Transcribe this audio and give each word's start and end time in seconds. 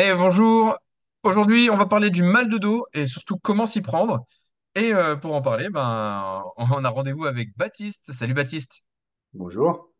Hey, 0.00 0.14
bonjour. 0.14 0.78
Aujourd'hui, 1.24 1.70
on 1.70 1.76
va 1.76 1.84
parler 1.84 2.10
du 2.10 2.22
mal 2.22 2.48
de 2.48 2.56
dos 2.56 2.86
et 2.94 3.04
surtout 3.04 3.36
comment 3.36 3.66
s'y 3.66 3.82
prendre. 3.82 4.24
Et 4.76 4.94
euh, 4.94 5.16
pour 5.16 5.34
en 5.34 5.42
parler, 5.42 5.70
ben, 5.70 6.44
on 6.56 6.84
a 6.84 6.88
rendez-vous 6.88 7.24
avec 7.24 7.48
Baptiste. 7.56 8.12
Salut 8.12 8.32
Baptiste. 8.32 8.84
Bonjour. 9.32 9.90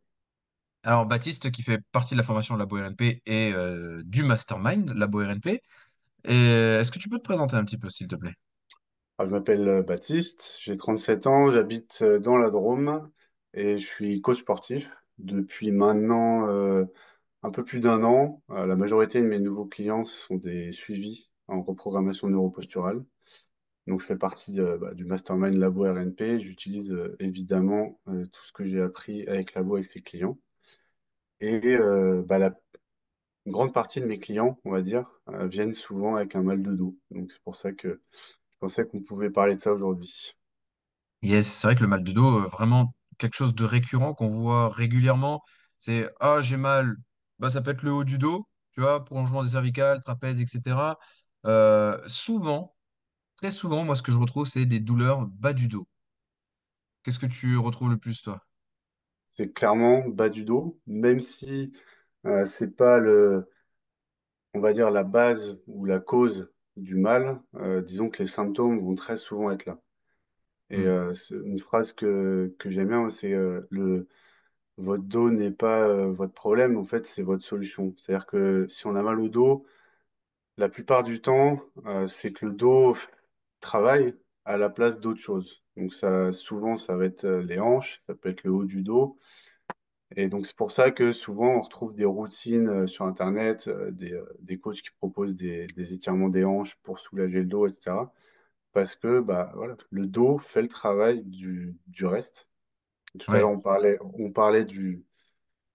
Alors 0.84 1.04
Baptiste 1.04 1.50
qui 1.50 1.64
fait 1.64 1.80
partie 1.90 2.14
de 2.14 2.18
la 2.18 2.22
formation 2.22 2.54
Labo 2.54 2.76
RNP 2.76 3.22
et 3.26 3.53
euh, 3.53 4.00
du 4.04 4.22
Mastermind 4.22 4.89
Labo 4.90 5.18
RNP. 5.18 5.48
Et 5.48 5.61
euh, 6.29 6.80
est-ce 6.80 6.93
que 6.93 7.00
tu 7.00 7.08
peux 7.08 7.18
te 7.18 7.25
présenter 7.25 7.57
un 7.57 7.64
petit 7.64 7.76
peu, 7.76 7.90
s'il 7.90 8.07
te 8.07 8.14
plaît? 8.14 8.35
Alors, 9.18 9.30
je 9.30 9.35
m'appelle 9.35 9.68
euh, 9.68 9.82
Baptiste, 9.82 10.58
j'ai 10.61 10.76
37 10.76 11.26
ans, 11.26 11.50
j'habite 11.50 12.03
euh, 12.03 12.21
dans 12.21 12.36
la 12.36 12.50
Drôme 12.50 13.11
et 13.53 13.79
je 13.79 13.85
suis 13.85 14.21
coach 14.21 14.39
sportif 14.39 14.89
depuis 15.18 15.72
maintenant 15.72 16.46
un 17.42 17.50
peu 17.50 17.64
plus 17.64 17.80
d'un 17.80 18.02
an. 18.04 18.42
Euh, 18.50 18.66
la 18.66 18.76
majorité 18.76 19.20
de 19.20 19.26
mes 19.26 19.38
nouveaux 19.38 19.66
clients 19.66 20.04
sont 20.04 20.36
des 20.36 20.72
suivis 20.72 21.30
en 21.46 21.62
reprogrammation 21.62 22.28
neuroposturale. 22.28 23.04
Donc, 23.86 24.00
je 24.00 24.06
fais 24.06 24.18
partie 24.18 24.61
bah, 24.61 24.92
du 24.92 25.04
mastermind 25.04 25.54
Labo 25.54 25.84
RNP. 25.84 26.40
J'utilise 26.40 26.92
euh, 26.92 27.16
évidemment 27.20 27.98
euh, 28.08 28.26
tout 28.26 28.44
ce 28.44 28.52
que 28.52 28.64
j'ai 28.64 28.82
appris 28.82 29.26
avec 29.26 29.54
Labo 29.54 29.76
avec 29.76 29.86
ses 29.86 30.02
clients. 30.02 30.38
Et 31.40 31.78
bah, 32.27 32.41
la 32.41 32.52
grande 33.47 33.72
partie 33.72 34.00
de 34.00 34.06
mes 34.06 34.19
clients, 34.19 34.58
on 34.64 34.72
va 34.72 34.83
dire, 34.83 35.08
viennent 35.28 35.72
souvent 35.72 36.16
avec 36.16 36.34
un 36.34 36.42
mal 36.42 36.62
de 36.62 36.72
dos. 36.72 36.98
Donc, 37.12 37.30
c'est 37.30 37.41
pour 37.42 37.55
ça 37.55 37.70
que 37.70 38.00
je 38.11 38.56
pensais 38.58 38.84
qu'on 38.84 39.00
pouvait 39.00 39.30
parler 39.30 39.55
de 39.55 39.61
ça 39.61 39.72
aujourd'hui. 39.72 40.34
Yes, 41.22 41.47
c'est 41.47 41.69
vrai 41.69 41.77
que 41.77 41.83
le 41.83 41.86
mal 41.86 42.02
de 42.02 42.11
dos, 42.11 42.41
vraiment 42.48 42.92
quelque 43.19 43.34
chose 43.34 43.55
de 43.55 43.64
récurrent 43.64 44.14
qu'on 44.14 44.28
voit 44.28 44.69
régulièrement, 44.69 45.42
c'est 45.78 46.11
ah 46.19 46.41
j'ai 46.41 46.56
mal, 46.56 46.97
bah 47.38 47.50
ça 47.50 47.62
peut 47.62 47.70
être 47.72 47.83
le 47.83 47.92
haut 47.92 48.05
du 48.05 48.19
dos, 48.19 48.48
tu 48.72 48.81
vois, 48.81 49.05
prolongement 49.05 49.42
des 49.42 49.50
cervicales, 49.50 50.00
trapèze, 50.03 50.41
etc. 50.41 50.98
Euh, 51.47 51.98
souvent, 52.08 52.75
très 53.36 53.50
souvent, 53.53 53.84
moi 53.84 53.97
ce 53.97 54.03
que 54.03 54.12
je 54.12 54.19
retrouve, 54.19 54.47
c'est 54.48 54.67
des 54.67 54.80
douleurs 54.80 55.27
bas 55.28 55.53
du 55.55 55.69
dos. 55.69 55.89
Qu'est-ce 57.03 57.19
que 57.19 57.27
tu 57.27 57.56
retrouves 57.58 57.91
le 57.91 57.98
plus, 57.98 58.22
toi? 58.22 58.41
C'est 59.30 59.53
clairement 59.55 60.06
bas 60.06 60.28
du 60.28 60.45
dos, 60.45 60.78
même 60.86 61.20
si 61.20 61.72
euh, 62.27 62.45
c'est 62.47 62.77
pas 62.77 62.98
le, 63.00 63.48
on 64.55 64.61
va 64.61 64.73
dire 64.73 64.91
la 64.91 65.05
base 65.05 65.58
ou 65.67 65.84
la 65.84 66.00
cause 66.00 66.50
du 66.77 66.95
mal. 66.97 67.41
euh, 67.56 67.80
disons 67.83 68.08
que 68.11 68.19
les 68.23 68.28
symptômes 68.28 68.80
vont 68.80 68.95
très 68.95 69.17
souvent 69.17 69.50
être 69.50 69.67
là. 69.67 69.80
Et 70.70 70.77
Hmm. 70.77 70.89
euh, 70.89 71.14
c'est 71.14 71.36
une 71.36 71.58
phrase 71.61 71.92
que, 71.92 72.55
que 72.58 72.70
j'aime 72.70 72.89
bien, 72.89 73.11
c'est 73.11 73.33
euh, 73.34 73.67
le 73.70 74.08
votre 74.79 75.05
dos 75.05 75.31
n'est 75.31 75.51
pas 75.51 75.89
euh, 75.89 76.12
votre 76.12 76.33
problème, 76.34 76.77
en 76.79 76.84
fait, 76.84 77.07
c'est 77.07 77.23
votre 77.23 77.45
solution. 77.45 77.95
C'est-à-dire 77.98 78.27
que 78.27 78.67
si 78.69 78.87
on 78.87 78.97
a 78.97 79.03
mal 79.03 79.20
au 79.20 79.29
dos, 79.29 79.67
la 80.59 80.69
plupart 80.69 81.05
du 81.05 81.20
temps, 81.20 81.61
euh, 81.87 82.07
c'est 82.07 82.33
que 82.33 82.47
le 82.47 82.53
dos 82.53 82.97
travaille 83.61 84.15
à 84.45 84.57
la 84.59 84.70
place 84.70 85.01
d'autre 85.01 85.20
chose. 85.20 85.62
Donc 85.77 85.93
souvent, 86.35 86.77
ça 86.77 86.97
va 86.97 87.07
être 87.07 87.25
euh, 87.25 87.43
les 87.43 87.61
hanches, 87.61 88.03
ça 88.09 88.15
peut 88.15 88.31
être 88.31 88.45
le 88.45 88.53
haut 88.53 88.65
du 88.65 88.83
dos. 88.83 89.19
Et 90.17 90.29
donc, 90.29 90.47
c'est 90.47 90.57
pour 90.57 90.73
ça 90.73 90.91
que 90.91 91.13
souvent, 91.13 91.57
on 91.57 91.61
retrouve 91.63 91.95
des 91.95 92.05
routines 92.05 92.87
sur 92.87 93.05
Internet, 93.07 93.69
des, 93.92 94.20
des 94.41 94.59
coachs 94.59 94.83
qui 94.83 94.91
proposent 94.98 95.37
des, 95.37 95.67
des 95.69 95.95
étirements 95.95 96.29
des 96.31 96.45
hanches 96.45 96.77
pour 96.83 96.98
soulager 96.98 97.41
le 97.41 97.47
dos, 97.47 97.67
etc. 97.67 98.13
Parce 98.73 98.97
que 98.97 99.20
bah, 99.20 99.55
le 99.91 100.07
dos 100.07 100.39
fait 100.39 100.63
le 100.63 100.69
travail 100.69 101.25
du 101.25 101.77
reste. 102.07 102.48
Tout 103.19 103.31
à 103.33 103.39
l'heure, 103.39 103.51
on 103.51 103.61
parlait, 103.61 103.98
on 104.01 104.31
parlait 104.31 104.64
du, 104.64 105.05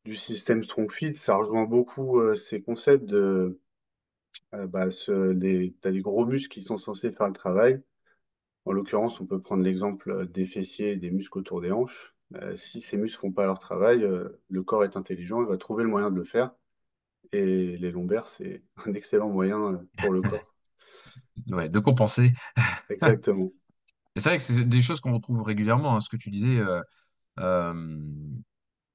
du 0.06 0.16
système 0.16 0.64
Strong 0.64 0.92
Fit. 0.92 1.16
Ça 1.16 1.36
rejoint 1.36 1.66
beaucoup 1.66 2.20
euh, 2.20 2.36
ces 2.36 2.62
concepts 2.62 3.06
de 3.06 3.59
euh, 4.53 4.67
bah, 4.67 4.92
ce, 4.92 5.31
les, 5.31 5.76
t'as 5.81 5.92
les 5.92 6.02
gros 6.02 6.26
muscles 6.26 6.54
qui 6.54 6.61
sont 6.61 6.77
censés 6.77 7.11
faire 7.11 7.27
le 7.27 7.33
travail. 7.33 7.82
En 8.66 8.71
l'occurrence, 8.71 9.20
on 9.20 9.26
peut 9.26 9.42
prendre 9.42 9.64
l'exemple 9.64 10.11
euh, 10.11 10.26
des 10.26 10.45
fessiers 10.45 10.92
et 10.92 10.98
des 10.98 11.11
muscles 11.11 11.39
autour 11.39 11.61
des 11.61 11.71
hanches. 11.71 12.16
Euh, 12.36 12.55
si 12.55 12.82
ces 12.82 12.98
muscles 12.98 13.20
font 13.20 13.32
pas 13.32 13.45
leur 13.45 13.60
travail, 13.60 14.04
euh, 14.04 14.42
le 14.50 14.64
corps 14.64 14.83
est 14.83 14.98
intelligent, 14.98 15.42
il 15.42 15.48
va 15.48 15.58
trouver 15.58 15.83
le 15.83 15.89
moyen 15.89 16.10
de 16.11 16.15
le 16.15 16.23
faire. 16.23 16.52
Et 17.32 17.77
les 17.77 17.92
lombaires, 17.92 18.27
c'est 18.27 18.64
un 18.86 18.94
excellent 18.94 19.30
moyen 19.30 19.60
euh, 19.73 19.77
pour 19.98 20.14
le 20.14 20.21
corps. 20.21 20.54
ouais, 21.52 21.70
de 21.70 21.80
compenser. 21.80 22.32
Exactement. 22.89 23.52
Et 24.15 24.20
c'est 24.20 24.30
vrai 24.30 24.38
que 24.38 24.44
c'est 24.44 24.67
des 24.67 24.82
choses 24.82 25.00
qu'on 25.00 25.14
retrouve 25.14 25.42
régulièrement, 25.42 25.95
hein, 25.95 26.00
ce 26.00 26.10
que 26.10 26.17
tu 26.17 26.30
disais, 26.30 26.60
euh, 26.60 26.82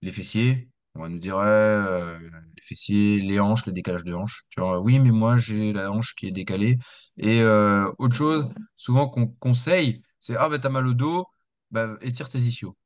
les 0.03 0.12
fessiers, 0.12 0.69
on 0.94 1.00
va 1.03 1.09
nous 1.09 1.19
dire 1.19 1.37
ouais, 1.37 1.43
euh, 1.44 2.19
les 2.21 2.62
fessiers, 2.62 3.21
les 3.21 3.41
hanches, 3.41 3.66
le 3.66 3.72
décalage 3.72 4.04
de 4.04 4.15
hanches. 4.15 4.44
Tu 4.50 4.60
vois, 4.60 4.81
oui, 4.81 4.99
mais 5.00 5.10
moi 5.10 5.37
j'ai 5.37 5.72
la 5.72 5.91
hanche 5.93 6.15
qui 6.16 6.26
est 6.26 6.31
décalée. 6.31 6.78
Et 7.16 7.41
euh, 7.43 7.91
autre 7.99 8.15
chose, 8.16 8.49
souvent 8.76 9.09
qu'on 9.09 9.26
conseille, 9.28 10.03
c'est 10.21 10.37
ah 10.37 10.49
bah 10.49 10.59
t'as 10.59 10.69
mal 10.69 10.87
au 10.87 10.94
dos, 10.94 11.26
bah 11.71 11.97
étire 12.00 12.28
tes 12.28 12.38
ischios. 12.38 12.76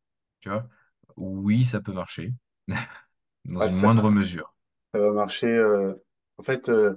Tu 0.40 0.48
vois, 0.50 0.68
oui, 1.16 1.64
ça 1.64 1.80
peut 1.80 1.92
marcher 1.92 2.32
dans 3.46 3.62
une 3.62 3.76
ça, 3.76 3.76
moindre 3.76 4.10
mesure. 4.10 4.54
ça 4.94 5.00
va 5.00 5.12
marcher. 5.12 5.46
euh, 5.48 5.94
En 6.38 6.42
fait, 6.42 6.68
euh, 6.68 6.96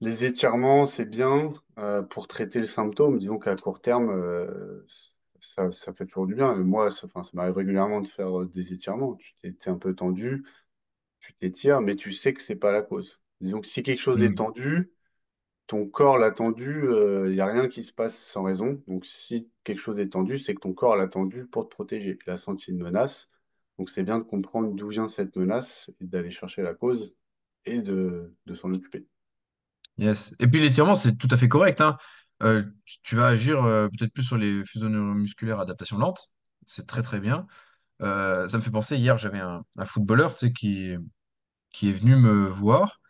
les 0.00 0.24
étirements, 0.24 0.86
c'est 0.86 1.06
bien 1.06 1.52
euh, 1.78 2.02
pour 2.02 2.28
traiter 2.28 2.60
le 2.60 2.66
symptôme. 2.66 3.18
Disons 3.18 3.38
qu'à 3.38 3.56
court 3.56 3.80
terme, 3.80 4.10
euh, 4.10 4.86
ça, 5.40 5.70
ça 5.72 5.92
fait 5.92 6.06
toujours 6.06 6.26
du 6.26 6.34
bien. 6.34 6.54
Moi, 6.56 6.90
ça, 6.90 7.06
enfin, 7.06 7.22
ça 7.22 7.30
m'arrive 7.34 7.56
régulièrement 7.56 8.00
de 8.00 8.08
faire 8.08 8.40
euh, 8.40 8.46
des 8.46 8.72
étirements. 8.72 9.14
Tu 9.16 9.34
t'es 9.42 9.52
t'es 9.52 9.70
un 9.70 9.78
peu 9.78 9.94
tendu, 9.94 10.44
tu 11.20 11.34
t'étires, 11.34 11.80
mais 11.82 11.96
tu 11.96 12.12
sais 12.12 12.34
que 12.34 12.42
c'est 12.42 12.56
pas 12.56 12.72
la 12.72 12.82
cause. 12.82 13.20
Disons 13.40 13.60
que 13.62 13.68
si 13.68 13.82
quelque 13.82 14.00
chose 14.00 14.22
est 14.22 14.34
Mm. 14.34 14.36
tendu, 14.36 14.92
ton 15.66 15.86
corps 15.88 16.18
l'a 16.18 16.30
tendu, 16.32 16.84
il 17.26 17.32
n'y 17.32 17.40
a 17.40 17.46
rien 17.46 17.68
qui 17.68 17.84
se 17.84 17.92
passe 17.92 18.18
sans 18.18 18.42
raison. 18.44 18.82
Donc, 18.88 19.06
si 19.06 19.50
quelque 19.64 19.78
chose 19.80 20.00
est 20.00 20.10
tendu, 20.10 20.38
c'est 20.38 20.54
que 20.54 20.60
ton 20.60 20.74
corps 20.74 20.96
l'a 20.96 21.08
tendu 21.08 21.46
pour 21.46 21.64
te 21.68 21.70
protéger. 21.74 22.18
Il 22.26 22.30
a 22.32 22.36
senti 22.36 22.70
une 22.72 22.82
menace. 22.82 23.30
Donc, 23.78 23.90
c'est 23.90 24.02
bien 24.04 24.18
de 24.18 24.24
comprendre 24.24 24.74
d'où 24.74 24.88
vient 24.88 25.08
cette 25.08 25.36
menace 25.36 25.90
et 26.00 26.06
d'aller 26.06 26.30
chercher 26.32 26.62
la 26.62 26.74
cause 26.74 27.14
et 27.66 27.82
de, 27.82 28.34
de 28.46 28.54
s'en 28.54 28.72
occuper. 28.74 29.06
Yes. 29.98 30.34
Et 30.40 30.46
puis 30.46 30.60
l'étirement, 30.60 30.94
c'est 30.94 31.16
tout 31.18 31.28
à 31.30 31.36
fait 31.36 31.48
correct, 31.48 31.80
hein. 31.80 31.98
Euh, 32.42 32.64
tu 33.02 33.16
vas 33.16 33.26
agir 33.26 33.64
euh, 33.64 33.88
peut-être 33.88 34.12
plus 34.12 34.22
sur 34.24 34.38
les 34.38 34.64
fuseaux 34.64 34.88
neuromusculaires 34.88 35.60
adaptation 35.60 35.98
lente. 35.98 36.30
C'est 36.66 36.86
très 36.86 37.02
très 37.02 37.20
bien. 37.20 37.46
Euh, 38.02 38.48
ça 38.48 38.56
me 38.58 38.62
fait 38.62 38.70
penser, 38.70 38.96
hier, 38.96 39.18
j'avais 39.18 39.40
un, 39.40 39.64
footballeur, 39.86 40.36
qui, 40.36 40.96
qui 41.72 41.90
est 41.90 41.92
venu 41.92 42.16
me 42.16 42.46
voir. 42.48 43.00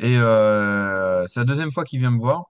Et 0.00 0.14
c'est 1.28 1.40
la 1.40 1.44
deuxième 1.46 1.72
fois 1.72 1.84
qu'il 1.84 2.00
vient 2.00 2.10
me 2.10 2.18
voir. 2.18 2.44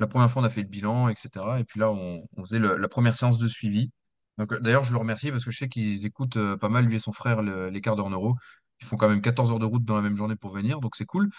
La 0.00 0.06
première 0.06 0.30
fois, 0.30 0.42
on 0.42 0.44
a 0.46 0.50
fait 0.50 0.62
le 0.62 0.68
bilan, 0.68 1.08
etc. 1.08 1.60
Et 1.60 1.64
puis 1.64 1.80
là, 1.80 1.90
on, 1.92 2.26
faisait 2.44 2.60
la 2.60 2.88
première 2.88 3.16
séance 3.16 3.38
de 3.38 3.48
suivi. 3.48 3.90
D'ailleurs, 4.38 4.84
je 4.84 4.92
le 4.92 4.98
remercie 4.98 5.30
parce 5.30 5.44
que 5.44 5.50
je 5.50 5.58
sais 5.58 5.68
qu'ils 5.68 6.06
écoutent 6.06 6.38
pas 6.56 6.68
mal, 6.68 6.86
lui 6.86 6.96
et 6.96 6.98
son 6.98 7.12
frère, 7.12 7.42
le- 7.42 7.70
les 7.70 7.80
quarts 7.80 7.96
d'heure 7.96 8.10
neuro. 8.10 8.36
Ils 8.80 8.86
font 8.86 8.96
quand 8.96 9.08
même 9.08 9.22
14 9.22 9.52
heures 9.52 9.58
de 9.58 9.66
route 9.66 9.84
dans 9.84 9.96
la 9.96 10.02
même 10.02 10.16
journée 10.16 10.36
pour 10.36 10.52
venir, 10.52 10.80
donc 10.80 10.96
c'est 10.96 11.06
cool. 11.06 11.30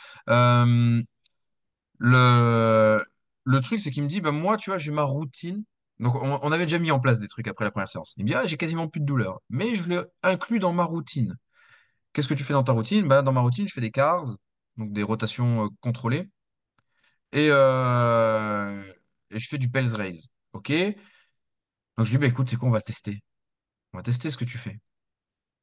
Le, 2.00 3.04
le 3.47 3.62
truc, 3.62 3.80
c'est 3.80 3.91
qu'il 3.91 4.03
me 4.03 4.09
dit, 4.09 4.19
bah, 4.19 4.31
moi, 4.31 4.58
tu 4.58 4.69
vois, 4.69 4.78
j'ai 4.78 4.91
ma 4.91 5.03
routine. 5.03 5.63
Donc, 6.00 6.16
on, 6.16 6.52
avait 6.52 6.66
déjà 6.66 6.80
mis 6.80 6.91
en 6.91 7.00
place 7.00 7.22
des 7.22 7.30
trucs 7.30 7.47
après 7.47 7.66
la 7.66 7.72
première 7.72 7.88
séance. 7.88 8.13
Il 8.18 8.24
me 8.24 8.28
dit, 8.28 8.35
ah, 8.35 8.46
j'ai 8.46 8.58
quasiment 8.58 8.90
plus 8.90 9.00
de 9.00 9.06
douleur. 9.06 9.40
Mais 9.50 9.74
je 9.74 9.88
l'ai 9.90 10.02
inclus 10.22 10.59
dans 10.59 10.74
ma 10.74 10.84
routine. 10.84 11.35
Qu'est-ce 12.13 12.28
que 12.28 12.34
tu 12.34 12.44
fais 12.44 12.53
dans 12.53 12.63
ta 12.63 12.74
routine? 12.74 13.07
Bah, 13.07 13.22
dans 13.22 13.31
ma 13.31 13.41
routine, 13.41 13.68
je 13.68 13.74
fais 13.74 13.81
des 13.81 13.91
cars, 13.91 14.25
donc 14.78 14.91
des 14.91 15.03
rotations 15.03 15.66
euh, 15.66 15.69
contrôlées, 15.81 16.30
et, 17.31 17.50
euh, 17.52 18.84
et 19.31 19.40
je 19.40 19.47
fais 19.47 19.57
du 19.57 19.69
Pels 19.69 19.96
Raise. 19.96 20.28
OK? 20.53 20.72
Donc 20.72 22.06
je 22.06 22.12
lui 22.12 22.12
dis, 22.12 22.18
bah, 22.18 22.28
écoute, 22.28 22.50
c'est 22.50 22.57
quoi, 22.57 22.69
on 22.69 22.72
va 22.72 22.81
tester. 22.81 23.22
On 23.94 23.97
va 23.97 24.03
tester 24.03 24.30
ce 24.30 24.38
que 24.38 24.46
tu 24.46 24.57
fais. 24.57 24.80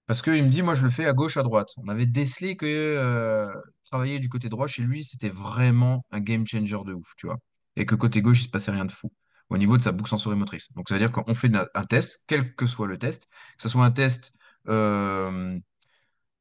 Parce 0.06 0.22
qu'il 0.22 0.44
me 0.44 0.50
dit, 0.50 0.62
moi, 0.62 0.74
je 0.74 0.84
le 0.84 0.90
fais 0.90 1.06
à 1.06 1.12
gauche, 1.12 1.36
à 1.36 1.42
droite. 1.42 1.70
On 1.78 1.88
avait 1.88 2.06
décelé 2.06 2.56
que 2.56 2.66
euh, 2.66 3.52
travailler 3.90 4.18
du 4.20 4.28
côté 4.28 4.48
droit, 4.48 4.66
chez 4.66 4.82
lui, 4.82 5.04
c'était 5.04 5.30
vraiment 5.30 6.04
un 6.10 6.20
game 6.20 6.46
changer 6.46 6.78
de 6.86 6.94
ouf, 6.94 7.12
tu 7.16 7.26
vois. 7.26 7.38
Et 7.76 7.86
que 7.86 7.94
côté 7.94 8.22
gauche, 8.22 8.40
il 8.40 8.44
se 8.44 8.48
passait 8.50 8.70
rien 8.70 8.84
de 8.84 8.92
fou 8.92 9.12
au 9.50 9.58
niveau 9.58 9.76
de 9.76 9.82
sa 9.82 9.92
boucle 9.92 10.10
sensorimotrice. 10.10 10.72
Donc 10.72 10.88
ça 10.88 10.94
veut 10.94 11.00
dire 11.00 11.12
qu'on 11.12 11.34
fait 11.34 11.50
un 11.74 11.84
test, 11.84 12.24
quel 12.26 12.54
que 12.54 12.66
soit 12.66 12.86
le 12.86 12.98
test, 12.98 13.28
que 13.56 13.62
ce 13.62 13.68
soit 13.68 13.84
un 13.84 13.90
test, 13.90 14.36
euh, 14.68 15.58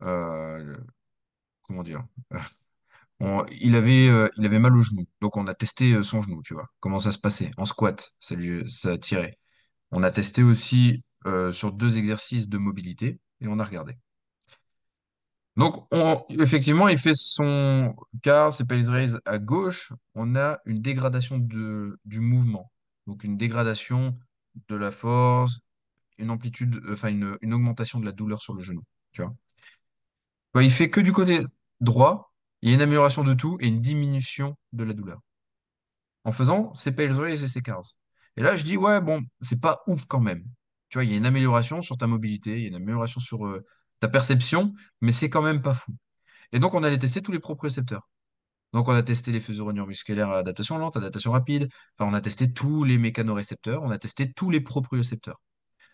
euh, 0.04 0.78
comment 1.64 1.84
dire? 1.84 2.06
Il 3.52 3.76
avait, 3.76 4.10
euh, 4.10 4.28
il 4.38 4.46
avait 4.46 4.60
mal 4.60 4.76
au 4.76 4.82
genou. 4.82 5.06
Donc, 5.22 5.38
on 5.38 5.48
a 5.48 5.54
testé 5.54 6.04
son 6.04 6.22
genou, 6.22 6.42
tu 6.44 6.54
vois. 6.54 6.68
Comment 6.82 7.00
ça 7.00 7.12
se 7.12 7.18
passait? 7.18 7.52
En 7.58 7.66
squat, 7.66 8.12
ça 8.20 8.36
lui, 8.36 8.70
ça 8.70 8.98
tirait. 8.98 9.40
On 9.92 10.04
a 10.04 10.12
testé 10.12 10.44
aussi 10.44 11.04
sur 11.54 11.72
deux 11.74 11.98
exercices 11.98 12.50
de 12.50 12.58
mobilité 12.58 13.20
et 13.42 13.48
on 13.48 13.60
a 13.60 13.64
regardé. 13.64 13.96
Donc, 15.56 15.86
on- 15.94 16.24
effectivement, 16.30 16.88
il 16.88 16.98
fait 16.98 17.14
son 17.16 17.96
quart, 18.24 18.54
ses 18.54 18.66
pelvis 18.66 18.90
raise 18.90 19.20
à 19.26 19.38
gauche. 19.38 19.94
On 20.16 20.36
a 20.36 20.60
une 20.66 20.82
dégradation 20.82 21.38
du 21.38 22.20
mouvement. 22.20 22.72
Donc, 23.08 23.24
une 23.24 23.38
dégradation 23.38 24.18
de 24.68 24.76
la 24.76 24.92
force, 24.92 25.60
une 26.20 26.32
amplitude, 26.32 26.82
enfin, 26.92 27.10
une, 27.10 27.38
une 27.42 27.54
augmentation 27.54 28.00
de 28.00 28.06
la 28.06 28.14
douleur 28.14 28.42
sur 28.42 28.54
le 28.56 28.62
genou, 28.64 28.84
tu. 29.14 29.24
Quand 30.52 30.62
il 30.62 30.72
fait 30.72 30.90
que 30.90 31.00
du 31.02 31.12
côté 31.14 31.42
droit, 31.82 32.34
Il 32.62 32.70
y 32.70 32.72
a 32.72 32.76
une 32.76 32.82
amélioration 32.82 33.24
de 33.26 33.34
tout 33.34 33.58
et 33.60 33.68
une 33.68 33.82
diminution 33.82 34.56
de 34.72 34.86
la 34.86 34.94
douleur. 34.94 35.20
En 36.26 36.32
faisant 36.32 36.74
ces 36.74 36.96
Pales 36.96 37.12
Race 37.14 37.44
et 37.44 37.48
ces 37.48 37.62
CARS. 37.62 37.98
Et 38.38 38.42
là, 38.42 38.56
je 38.56 38.64
dis, 38.64 38.78
ouais, 38.78 39.02
bon, 39.02 39.22
c'est 39.42 39.62
pas 39.62 39.82
ouf 39.88 40.06
quand 40.06 40.20
même. 40.22 40.44
Tu 40.90 40.98
vois, 40.98 41.04
il 41.06 41.12
y 41.12 41.14
a 41.14 41.18
une 41.18 41.26
amélioration 41.26 41.82
sur 41.82 41.98
ta 41.98 42.08
mobilité, 42.08 42.58
il 42.58 42.62
y 42.64 42.66
a 42.66 42.68
une 42.70 42.76
amélioration 42.76 43.20
sur 43.20 43.46
euh, 43.46 43.66
ta 44.04 44.10
perception, 44.10 44.74
mais 45.00 45.14
c'est 45.14 45.30
quand 45.30 45.42
même 45.42 45.62
pas 45.62 45.74
fou. 45.74 45.94
Et 46.52 46.60
donc, 46.60 46.74
on 46.74 46.84
allait 46.84 46.98
tester 46.98 47.22
tous 47.22 47.32
les 47.32 47.40
propriocepteurs. 47.40 48.10
Donc, 48.74 48.90
on 48.90 48.94
a 48.94 49.02
testé 49.02 49.32
les 49.32 49.40
faisceaux 49.40 49.72
musculaires 49.72 50.30
à 50.30 50.40
adaptation 50.40 50.78
lente, 50.78 50.98
adaptation 50.98 51.32
rapide. 51.32 51.70
Enfin, 51.98 52.12
on 52.12 52.14
a 52.14 52.20
testé 52.20 52.52
tous 52.52 52.84
les 52.84 52.98
mécanorécepteurs, 52.98 53.82
on 53.82 53.92
a 53.92 53.98
testé 53.98 54.34
tous 54.34 54.50
les 54.50 54.60
propriocepteurs. 54.60 55.42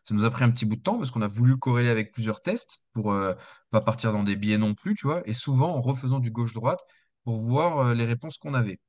Ça 0.06 0.16
nous 0.16 0.26
a 0.26 0.32
pris 0.32 0.44
un 0.44 0.50
petit 0.50 0.66
bout 0.66 0.78
de 0.78 0.82
temps 0.82 0.98
parce 0.98 1.12
qu'on 1.12 1.22
a 1.22 1.28
voulu 1.28 1.58
corréler 1.58 1.90
avec 1.90 2.12
plusieurs 2.12 2.42
tests 2.42 2.80
pour 2.94 3.14
euh, 3.14 3.36
pas 3.70 3.82
partir 3.82 4.12
dans 4.12 4.24
des 4.24 4.36
biais 4.36 4.58
non 4.58 4.74
plus, 4.74 4.96
tu 4.96 5.06
vois, 5.06 5.22
et 5.26 5.34
souvent 5.34 5.76
en 5.76 5.82
refaisant 5.82 6.20
du 6.20 6.32
gauche-droite 6.32 6.82
pour 7.26 7.38
voir 7.38 7.80
euh, 7.80 7.94
les 7.94 8.06
réponses 8.06 8.40
qu'on 8.40 8.56
avait. 8.56 8.80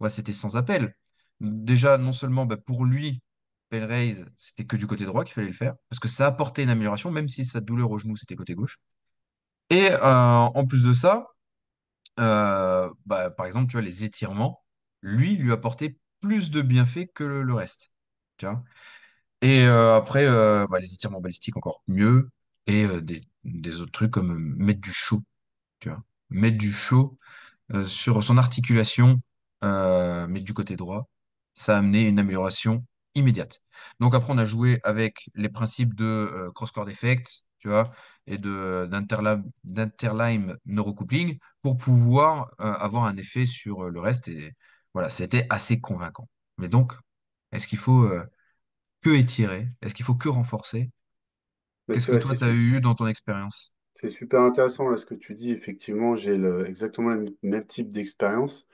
Ouais, 0.00 0.08
c'était 0.10 0.32
sans 0.32 0.56
appel. 0.56 0.94
Déjà, 1.40 1.98
non 1.98 2.12
seulement 2.12 2.46
bah, 2.46 2.56
pour 2.56 2.86
lui, 2.86 3.20
Pale 3.68 3.84
Raise, 3.84 4.26
c'était 4.36 4.64
que 4.66 4.76
du 4.76 4.86
côté 4.86 5.04
droit 5.04 5.24
qu'il 5.24 5.34
fallait 5.34 5.48
le 5.48 5.52
faire, 5.52 5.74
parce 5.88 6.00
que 6.00 6.08
ça 6.08 6.26
apportait 6.26 6.62
une 6.62 6.70
amélioration, 6.70 7.10
même 7.10 7.28
si 7.28 7.44
sa 7.44 7.60
douleur 7.60 7.90
au 7.90 7.98
genou, 7.98 8.16
c'était 8.16 8.36
côté 8.36 8.54
gauche. 8.54 8.78
Et 9.70 9.90
euh, 9.90 10.00
en 10.02 10.66
plus 10.66 10.84
de 10.84 10.94
ça, 10.94 11.28
euh, 12.20 12.92
bah, 13.06 13.30
par 13.30 13.46
exemple, 13.46 13.68
tu 13.68 13.72
vois, 13.72 13.82
les 13.82 14.04
étirements, 14.04 14.64
lui, 15.02 15.36
lui 15.36 15.52
apportait 15.52 15.98
plus 16.20 16.50
de 16.50 16.62
bienfaits 16.62 17.12
que 17.14 17.24
le, 17.24 17.54
reste. 17.54 17.92
Tu 18.38 18.46
vois. 18.46 18.62
Et 19.42 19.62
euh, 19.66 19.96
après, 19.96 20.26
bah, 20.68 20.80
les 20.80 20.94
étirements 20.94 21.20
balistiques 21.20 21.56
encore 21.56 21.82
mieux. 21.88 22.30
Et 22.68 22.86
des, 23.02 23.22
des 23.44 23.80
autres 23.80 23.92
trucs 23.92 24.10
comme 24.10 24.56
mettre 24.56 24.80
du 24.80 24.92
chaud, 24.92 25.22
tu. 25.80 25.90
Mettre 26.30 26.58
du 26.58 26.72
chaud 26.72 27.18
sur 27.84 28.22
son 28.24 28.38
articulation, 28.38 29.20
mais 29.62 30.40
du 30.40 30.54
côté 30.54 30.76
droit, 30.76 31.08
ça 31.54 31.76
a 31.76 31.78
amené 31.78 32.02
une 32.02 32.18
amélioration 32.18 32.84
immédiate. 33.16 33.62
Donc 34.00 34.14
après, 34.14 34.32
on 34.32 34.38
a 34.38 34.44
joué 34.44 34.80
avec 34.84 35.30
les 35.34 35.48
principes 35.48 35.94
de 35.94 36.04
euh, 36.04 36.52
cross-cord 36.52 36.88
effect, 36.90 37.44
tu 37.58 37.68
vois, 37.68 37.92
et 38.26 38.38
de 38.38 38.88
d'interline 39.64 40.56
neurocoupling 40.66 41.38
pour 41.62 41.76
pouvoir 41.78 42.50
euh, 42.60 42.72
avoir 42.74 43.04
un 43.04 43.16
effet 43.16 43.46
sur 43.46 43.84
euh, 43.86 43.90
le 43.90 44.00
reste. 44.00 44.28
Et 44.28 44.52
voilà, 44.94 45.10
c'était 45.10 45.46
assez 45.50 45.80
convaincant. 45.80 46.28
Mais 46.58 46.68
donc, 46.68 46.94
est-ce 47.52 47.66
qu'il 47.68 47.78
faut 47.78 48.08
que 49.02 49.10
étirer? 49.10 49.68
Est-ce 49.82 49.94
qu'il 49.94 50.04
faut 50.04 50.14
que 50.14 50.28
renforcer? 50.28 50.90
Qu'est-ce 51.90 52.08
que 52.08 52.16
toi, 52.16 52.36
tu 52.36 52.44
as 52.44 52.52
eu 52.52 52.80
dans 52.80 52.94
ton 52.94 53.08
expérience? 53.08 53.74
c'est 53.94 54.10
super 54.10 54.42
intéressant 54.42 54.88
là 54.88 54.96
ce 54.96 55.06
que 55.06 55.14
tu 55.14 55.34
dis. 55.34 55.50
Effectivement, 55.50 56.16
j'ai 56.16 56.34
exactement 56.66 57.10
le 57.10 57.26
même 57.42 57.66
type 57.66 57.90
d'expérience. 57.90 58.66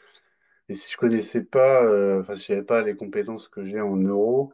Et 0.72 0.74
si 0.74 0.90
je 0.92 0.96
connaissais 0.96 1.44
pas, 1.44 1.84
euh, 1.84 2.20
enfin, 2.20 2.34
si 2.34 2.46
j'avais 2.48 2.62
pas 2.64 2.82
les 2.82 2.96
compétences 2.96 3.48
que 3.48 3.64
j'ai 3.64 3.80
en 3.80 3.96
neuro, 3.96 4.52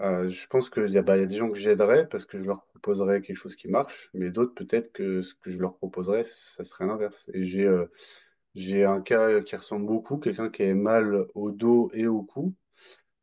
euh, 0.00 0.28
je 0.28 0.46
pense 0.48 0.70
qu'il 0.70 0.90
y 0.90 0.98
a, 0.98 1.02
bah, 1.02 1.16
y 1.16 1.22
a 1.22 1.26
des 1.26 1.36
gens 1.36 1.48
que 1.50 1.56
j'aiderais 1.58 2.08
parce 2.08 2.26
que 2.26 2.38
je 2.38 2.44
leur 2.44 2.64
proposerais 2.66 3.22
quelque 3.22 3.36
chose 3.36 3.56
qui 3.56 3.68
marche, 3.68 4.10
mais 4.14 4.30
d'autres 4.30 4.54
peut-être 4.54 4.92
que 4.92 5.22
ce 5.22 5.34
que 5.34 5.50
je 5.50 5.58
leur 5.58 5.76
proposerais, 5.76 6.24
ça 6.24 6.64
serait 6.64 6.86
l'inverse. 6.86 7.30
Et 7.34 7.46
j'ai 7.46 7.66
euh, 7.66 7.86
j'ai 8.56 8.84
un 8.84 9.02
cas 9.02 9.40
qui 9.42 9.56
ressemble 9.56 9.86
beaucoup, 9.86 10.18
quelqu'un 10.18 10.50
qui 10.50 10.64
a 10.64 10.74
mal 10.74 11.26
au 11.34 11.50
dos 11.52 11.90
et 11.94 12.06
au 12.08 12.22
cou. 12.24 12.54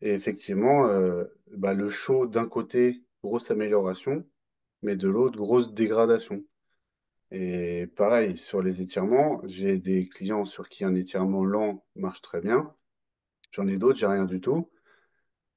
Et 0.02 0.12
effectivement, 0.14 0.88
euh, 0.90 1.26
bah, 1.54 1.74
le 1.76 1.90
chaud 1.90 2.28
d'un 2.28 2.48
côté, 2.48 3.04
grosse 3.24 3.52
amélioration, 3.52 4.26
mais 4.84 4.96
de 4.98 5.10
l'autre, 5.10 5.38
grosse 5.38 5.74
dégradation. 5.74 6.44
Et 7.32 7.88
pareil, 7.88 8.38
sur 8.38 8.62
les 8.62 8.82
étirements, 8.82 9.42
j'ai 9.46 9.80
des 9.80 10.08
clients 10.08 10.46
sur 10.46 10.70
qui 10.70 10.84
un 10.86 10.96
étirement 10.96 11.44
lent 11.44 11.84
marche 11.96 12.22
très 12.22 12.42
bien. 12.42 12.74
J'en 13.52 13.68
ai 13.68 13.78
d'autres, 13.78 14.00
j'ai 14.00 14.08
rien 14.08 14.26
du 14.26 14.42
tout. 14.42 14.70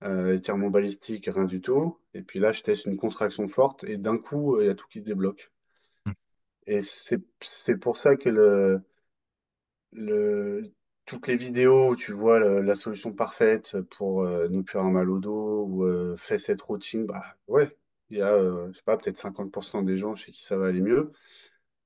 Euh, 0.04 0.36
étirement 0.36 0.70
balistique, 0.70 1.26
rien 1.32 1.44
du 1.46 1.60
tout. 1.60 1.98
Et 2.14 2.22
puis 2.22 2.38
là, 2.40 2.52
je 2.52 2.62
teste 2.62 2.86
une 2.86 2.96
contraction 2.98 3.48
forte 3.48 3.84
et 3.84 3.98
d'un 3.98 4.18
coup, 4.18 4.60
il 4.60 4.66
y 4.66 4.70
a 4.70 4.74
tout 4.76 4.88
qui 4.88 5.00
se 5.00 5.04
débloque. 5.04 5.52
Et 6.66 6.82
c'est, 6.82 7.22
pour 7.80 7.96
ça 7.96 8.16
que 8.16 8.28
le, 8.28 8.82
le, 9.92 10.62
toutes 11.06 11.26
les 11.28 11.36
vidéos 11.36 11.90
où 11.90 11.96
tu 11.96 12.12
vois 12.12 12.38
le- 12.38 12.60
la 12.62 12.74
solution 12.74 13.12
parfaite 13.12 13.80
pour 13.82 14.22
euh, 14.24 14.48
ne 14.48 14.62
plus 14.62 14.78
avoir 14.78 14.92
mal 14.92 15.10
au 15.10 15.18
dos 15.18 15.64
ou 15.68 15.84
euh, 15.84 16.16
fais 16.16 16.38
cette 16.38 16.62
routine, 16.62 17.06
bah 17.06 17.22
ouais, 17.48 17.76
il 18.10 18.18
y 18.18 18.22
a, 18.22 18.32
euh, 18.32 18.68
je 18.72 18.76
sais 18.78 18.82
pas, 18.84 18.96
peut-être 18.96 19.18
50% 19.18 19.82
des 19.82 19.96
gens 19.96 20.14
chez 20.14 20.32
qui 20.32 20.42
ça 20.44 20.56
va 20.56 20.66
aller 20.68 20.80
mieux. 20.80 21.12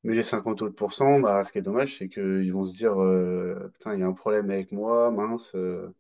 Mais 0.05 0.15
les 0.15 0.23
50 0.23 0.63
autres 0.63 0.75
pourcents, 0.77 1.21
bah, 1.21 1.45
ce 1.45 1.53
qui 1.53 1.59
est 1.59 1.63
dommage, 1.63 1.99
c'est 1.99 2.09
qu'ils 2.09 2.53
vont 2.53 2.67
se 2.67 2.77
dire 2.77 3.01
euh, 3.03 3.71
Putain, 3.75 3.95
il 3.95 4.01
y 4.01 4.03
a 4.03 4.07
un 4.07 4.13
problème 4.13 4.51
avec 4.51 4.73
moi, 4.73 5.11
mince. 5.11 5.55
euh, 5.55 5.95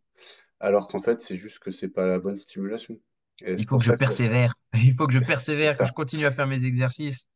alors 0.60 0.88
qu'en 0.88 1.00
fait, 1.00 1.20
c'est 1.22 1.36
juste 1.36 1.60
que 1.60 1.70
c'est 1.72 1.88
pas 1.90 2.06
la 2.06 2.18
bonne 2.20 2.36
stimulation. 2.38 2.98
Et 3.44 3.58
Il 3.58 3.66
c'est 3.66 3.68
faut 3.68 3.76
pour 3.76 3.78
que 3.78 3.84
je 3.84 3.90
ça 3.90 3.98
que 3.98 3.98
persévère. 3.98 4.54
Il 4.74 4.94
faut 4.96 5.06
que 5.06 5.12
je 5.12 5.18
c'est 5.58 5.68
persévère, 5.68 5.76
que 5.76 5.84
je 5.84 5.92
ça. 5.92 5.92
continue 5.92 6.24
à 6.24 6.30
faire 6.32 6.46
mes 6.46 6.64
exercices. 6.64 7.28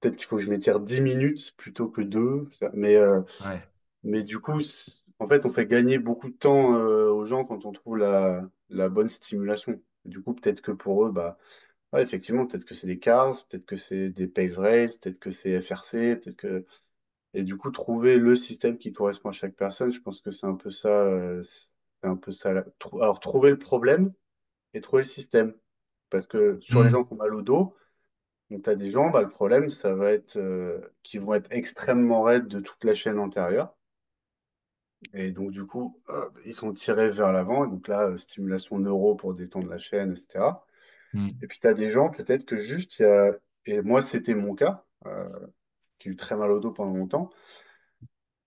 Peut-être 0.00 0.16
qu'il 0.16 0.26
faut 0.26 0.36
que 0.36 0.42
je 0.42 0.50
m'étire 0.50 0.80
10 0.80 1.00
minutes 1.00 1.54
plutôt 1.56 1.88
que 1.88 2.00
deux. 2.02 2.48
ça. 2.60 2.70
Mais, 2.74 2.96
euh, 2.96 3.20
Ouais. 3.40 3.62
mais 4.04 4.22
du 4.24 4.38
coup, 4.40 4.60
c'est- 4.62 5.04
en 5.20 5.28
fait, 5.28 5.46
on 5.46 5.52
fait 5.52 5.66
gagner 5.66 5.98
beaucoup 5.98 6.30
de 6.30 6.36
temps 6.36 6.74
euh, 6.76 7.10
aux 7.10 7.26
gens 7.26 7.44
quand 7.46 7.66
on 7.66 7.72
trouve 7.72 7.98
la, 7.98 8.48
la 8.70 8.88
bonne 8.88 9.08
stimulation. 9.10 9.80
Du 10.06 10.22
coup, 10.22 10.34
peut-être 10.34 10.62
que 10.62 10.72
pour 10.72 11.06
eux, 11.06 11.12
bah, 11.12 11.38
ouais, 11.94 12.02
effectivement, 12.02 12.46
peut-être 12.46 12.64
que 12.64 12.74
c'est 12.74 12.86
des 12.86 12.98
CARS, 12.98 13.46
peut-être 13.48 13.66
que 13.66 13.76
c'est 13.76 14.10
des 14.10 14.26
PACE 14.28 14.58
race, 14.58 14.96
peut-être 14.96 15.18
que 15.18 15.30
c'est 15.30 15.60
FRC, 15.62 16.16
peut-être 16.16 16.36
que 16.36 16.66
Et 17.34 17.44
du 17.44 17.56
coup, 17.58 17.70
trouver 17.72 18.18
le 18.18 18.36
système 18.36 18.78
qui 18.78 18.92
correspond 18.92 19.30
à 19.30 19.32
chaque 19.32 19.56
personne, 19.56 19.92
je 19.92 20.00
pense 20.02 20.20
que 20.22 20.32
c'est 20.32 20.46
un 20.46 20.56
peu 20.56 20.70
ça. 20.70 20.88
euh, 20.90 21.42
c'est 21.42 22.08
un 22.08 22.16
peu 22.16 22.32
ça. 22.32 22.52
la- 22.54 22.64
trou- 22.80 23.02
Alors, 23.02 23.20
trouver 23.20 23.50
le 23.50 23.58
problème 23.58 24.12
et 24.74 24.80
trouver 24.82 25.02
le 25.04 25.08
système. 25.08 25.54
Parce 26.10 26.26
que 26.28 26.60
sur 26.62 26.82
les 26.84 26.88
Hmm, 26.88 26.92
gens 26.92 27.04
qui 27.04 27.14
ont 27.14 27.16
mal 27.18 27.34
au 27.34 27.42
dos, 27.42 27.74
donc 28.50 28.64
tu 28.64 28.70
as 28.70 28.76
des 28.76 28.90
gens, 28.90 29.10
bah, 29.10 29.22
le 29.22 29.28
problème, 29.30 29.70
ça 29.70 29.94
va 29.94 30.12
être 30.12 30.36
euh, 30.38 30.80
qui 31.04 31.18
vont 31.18 31.34
être 31.34 31.52
extrêmement 31.52 32.22
raides 32.24 32.48
de 32.48 32.60
toute 32.60 32.84
la 32.84 32.94
chaîne 32.94 33.18
antérieure. 33.20 33.76
Et 35.14 35.30
donc, 35.30 35.50
du 35.50 35.64
coup, 35.66 35.98
euh, 36.10 36.28
ils 36.44 36.54
sont 36.54 36.72
tirés 36.72 37.10
vers 37.10 37.32
l'avant. 37.32 37.64
Et 37.64 37.68
donc 37.68 37.88
là, 37.88 38.02
euh, 38.08 38.16
stimulation 38.18 38.78
neuro 38.78 39.14
pour 39.14 39.34
détendre 39.34 39.68
la 39.68 39.78
chaîne, 39.78 40.12
etc. 40.12 40.66
hmm, 41.14 41.30
Et 41.42 41.46
puis, 41.46 41.58
tu 41.60 41.66
as 41.66 41.74
des 41.74 41.90
gens, 41.90 42.10
peut-être 42.10 42.44
que 42.44 42.58
juste, 42.58 43.02
et 43.66 43.82
moi, 43.82 44.02
c'était 44.02 44.34
mon 44.34 44.54
cas, 44.54 44.84
euh, 45.06 45.28
qui 45.98 46.08
a 46.08 46.12
eu 46.12 46.16
très 46.16 46.36
mal 46.36 46.50
au 46.50 46.60
dos 46.60 46.72
pendant 46.72 46.94
longtemps. 46.96 47.30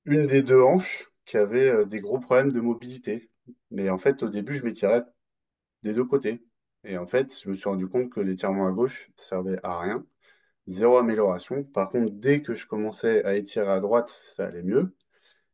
une 0.06 0.26
des 0.28 0.42
deux 0.44 0.62
hanches 0.62 1.12
qui 1.26 1.38
avait 1.38 1.70
euh, 1.70 1.86
des 1.86 2.00
gros 2.02 2.20
problèmes 2.20 2.52
de 2.52 2.62
mobilité. 2.62 3.30
Mais 3.72 3.90
en 3.90 3.98
fait, 3.98 4.24
au 4.24 4.30
début, 4.30 4.54
je 4.56 4.64
m'étirais 4.64 5.04
des 5.84 5.94
deux 5.94 6.06
côtés. 6.06 6.44
Et 6.86 6.98
en 6.98 7.08
fait, 7.08 7.40
je 7.42 7.50
me 7.50 7.56
suis 7.56 7.70
rendu 7.70 7.88
compte 7.88 8.12
que 8.12 8.22
l'étirement 8.22 8.68
à 8.68 8.72
gauche 8.72 9.12
servait 9.18 9.58
à 9.64 9.80
rien. 9.82 10.06
Zéro 10.68 10.98
amélioration. 10.98 11.64
Par 11.66 11.90
contre, 11.92 12.14
dès 12.14 12.42
que 12.44 12.54
je 12.56 12.68
commençais 12.68 13.26
à 13.26 13.36
étirer 13.36 13.70
à 13.72 13.80
droite, 13.82 14.10
ça 14.36 14.48
allait 14.48 14.64
mieux. 14.64 14.96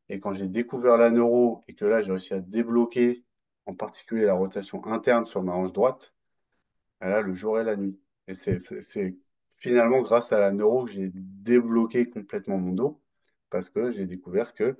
Et 0.10 0.20
quand 0.20 0.34
j'ai 0.34 0.48
découvert 0.48 0.98
la 0.98 1.12
neuro 1.12 1.64
et 1.68 1.76
que 1.76 1.86
là, 1.86 2.02
j'ai 2.02 2.12
réussi 2.12 2.34
à 2.36 2.42
débloquer 2.42 3.26
en 3.66 3.76
particulier 3.76 4.26
la 4.26 4.36
rotation 4.36 4.86
interne 4.86 5.26
sur 5.26 5.44
ma 5.44 5.54
hanche 5.54 5.74
droite, 5.74 6.14
là, 7.10 7.22
le 7.22 7.34
jour 7.34 7.60
et 7.60 7.64
la 7.64 7.76
nuit. 7.76 8.00
Et 8.28 8.36
c'est 8.36 8.60
finalement 9.58 10.02
grâce 10.02 10.32
à 10.32 10.40
la 10.40 10.52
neuro 10.52 10.86
que 10.86 10.92
j'ai 10.92 11.12
débloqué 11.14 12.10
complètement 12.10 12.58
mon 12.58 12.74
dos 12.74 13.02
parce 13.50 13.70
que 13.70 13.92
j'ai 13.92 14.06
découvert 14.06 14.54
que 14.54 14.78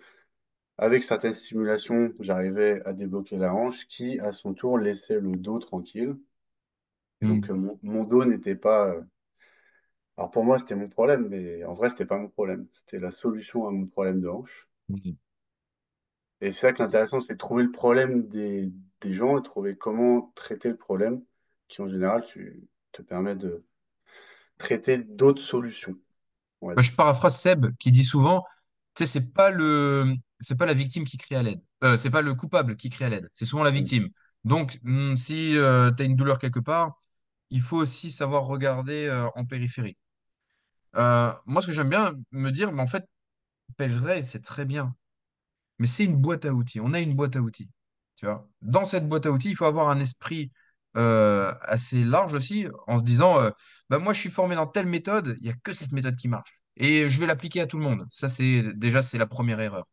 avec 0.78 1.04
certaines 1.04 1.34
stimulations, 1.34 2.14
j'arrivais 2.20 2.82
à 2.86 2.94
débloquer 2.94 3.38
la 3.38 3.54
hanche 3.56 3.88
qui, 3.88 4.20
à 4.20 4.32
son 4.32 4.54
tour, 4.54 4.78
laissait 4.78 5.20
le 5.20 5.36
dos 5.36 5.60
tranquille. 5.60 6.16
Et 7.22 7.26
donc, 7.26 7.50
hmm, 7.50 7.50
euh, 7.50 7.56
mon, 7.56 7.80
mon 7.82 8.04
dos 8.04 8.24
n'était 8.24 8.56
pas... 8.56 8.88
euh, 8.90 9.02
Alors, 10.18 10.32
pour 10.32 10.44
moi, 10.44 10.58
c'était 10.58 10.74
mon 10.74 10.90
problème, 10.90 11.28
mais 11.30 11.64
en 11.66 11.76
vrai, 11.76 11.92
c'était 11.92 12.08
pas 12.08 12.18
mon 12.18 12.28
problème. 12.28 12.68
C'était 12.74 12.98
la 13.00 13.12
solution 13.12 13.68
à 13.68 13.72
mon 13.72 13.86
problème 13.86 14.22
de 14.22 14.28
hanche. 14.28 14.68
hmm. 14.90 15.16
Et 16.42 16.52
c'est 16.52 16.62
ça 16.62 16.74
qui 16.74 16.82
est 16.82 16.86
intéressant, 16.86 17.20
c'est 17.22 17.34
de 17.34 17.38
trouver 17.40 17.64
le 17.64 17.72
problème 17.72 18.28
des, 18.28 18.72
des 19.02 19.14
gens 19.16 19.40
et 19.40 19.44
trouver 19.44 19.76
comment 19.76 20.32
traiter 20.36 20.70
le 20.70 20.78
problème, 20.78 21.24
qui, 21.68 21.82
en 21.82 21.88
général, 21.88 22.24
tu, 22.26 22.68
te 22.92 23.02
permet 23.02 23.36
de 23.36 23.66
traiter 24.60 25.00
d'autres 25.00 25.42
solutions, 25.42 25.98
dire. 26.62 26.80
je 26.80 26.96
paraphrase 26.96 27.38
Seb 27.40 27.76
qui 27.78 27.92
dit 27.92 28.04
souvent, 28.04 28.46
tu 28.96 29.06
sais, 29.06 29.20
c'est 29.20 29.34
pas 29.34 29.50
le, 29.50 30.14
c'est 30.40 30.58
pas 30.58 30.68
la 30.68 30.76
victime 30.76 31.06
qui 31.06 31.18
crie 31.18 31.36
à 31.36 31.42
l'aide. 31.42 31.62
Euh, 31.84 31.98
c'est 31.98 32.12
pas 32.12 32.22
le 32.22 32.36
coupable 32.36 32.76
qui 32.76 32.90
crie 32.92 33.06
à 33.06 33.10
l'aide. 33.10 33.30
C'est 33.34 33.46
souvent 33.46 33.64
la 33.64 33.72
Mm. 33.72 33.76
victime. 33.76 34.10
Donc, 34.44 34.80
hmm, 34.84 35.16
si 35.16 35.54
tu 35.54 35.60
as 35.60 36.04
une 36.04 36.16
douleur 36.16 36.38
quelque 36.38 36.60
part, 36.60 37.02
il 37.54 37.62
faut 37.62 37.78
aussi 37.78 38.12
savoir 38.12 38.46
regarder 38.46 39.06
euh, 39.06 39.28
en 39.36 39.46
périphérie. 39.46 39.98
Euh, 40.96 41.32
moi, 41.46 41.62
ce 41.62 41.68
que 41.68 41.74
j'aime 41.74 41.90
bien 41.90 42.14
me 42.32 42.50
dire, 42.52 42.72
mais 42.72 42.82
en 42.82 42.88
fait, 42.88 43.06
Pèlerin, 43.78 44.22
c'est 44.22 44.42
très 44.42 44.66
bien. 44.66 44.96
Mais 45.80 45.88
c'est 45.88 46.06
une 46.06 46.18
boîte 46.18 46.46
à 46.46 46.54
outils. 46.54 46.80
On 46.80 46.94
a 46.94 47.00
une 47.00 47.16
boîte 47.16 47.36
à 47.36 47.42
outils. 47.42 47.70
Tu 48.16 48.26
vois. 48.26 48.50
Dans 48.62 48.86
cette 48.86 49.08
boîte 49.08 49.26
à 49.28 49.32
outils, 49.32 49.52
il 49.52 49.56
faut 49.56 49.66
avoir 49.66 49.90
un 49.90 50.00
esprit 50.00 50.46
euh, 50.46 50.63
assez 50.96 52.04
large 52.04 52.34
aussi, 52.34 52.68
en 52.88 52.98
se 52.98 53.04
disant, 53.04 53.40
euh, 53.42 53.50
bah, 53.90 54.00
moi, 54.00 54.14
je 54.14 54.20
suis 54.20 54.30
formé 54.30 54.56
dans 54.56 54.68
telle 54.68 54.88
méthode, 54.88 55.38
il 55.42 55.46
n'y 55.46 55.50
a 55.52 55.56
que 55.64 55.74
cette 55.74 55.92
méthode 55.92 56.16
qui 56.16 56.28
marche. 56.28 56.60
et 56.76 57.08
je 57.08 57.20
vais 57.20 57.28
l'appliquer 57.28 57.62
à 57.62 57.68
tout 57.68 57.78
le 57.78 57.84
monde. 57.84 58.06
Ça, 58.12 58.28
c'est 58.28 58.64
déjà, 58.76 59.02
c'est 59.02 59.18
la 59.20 59.28
première 59.28 59.60
erreur. 59.60 59.86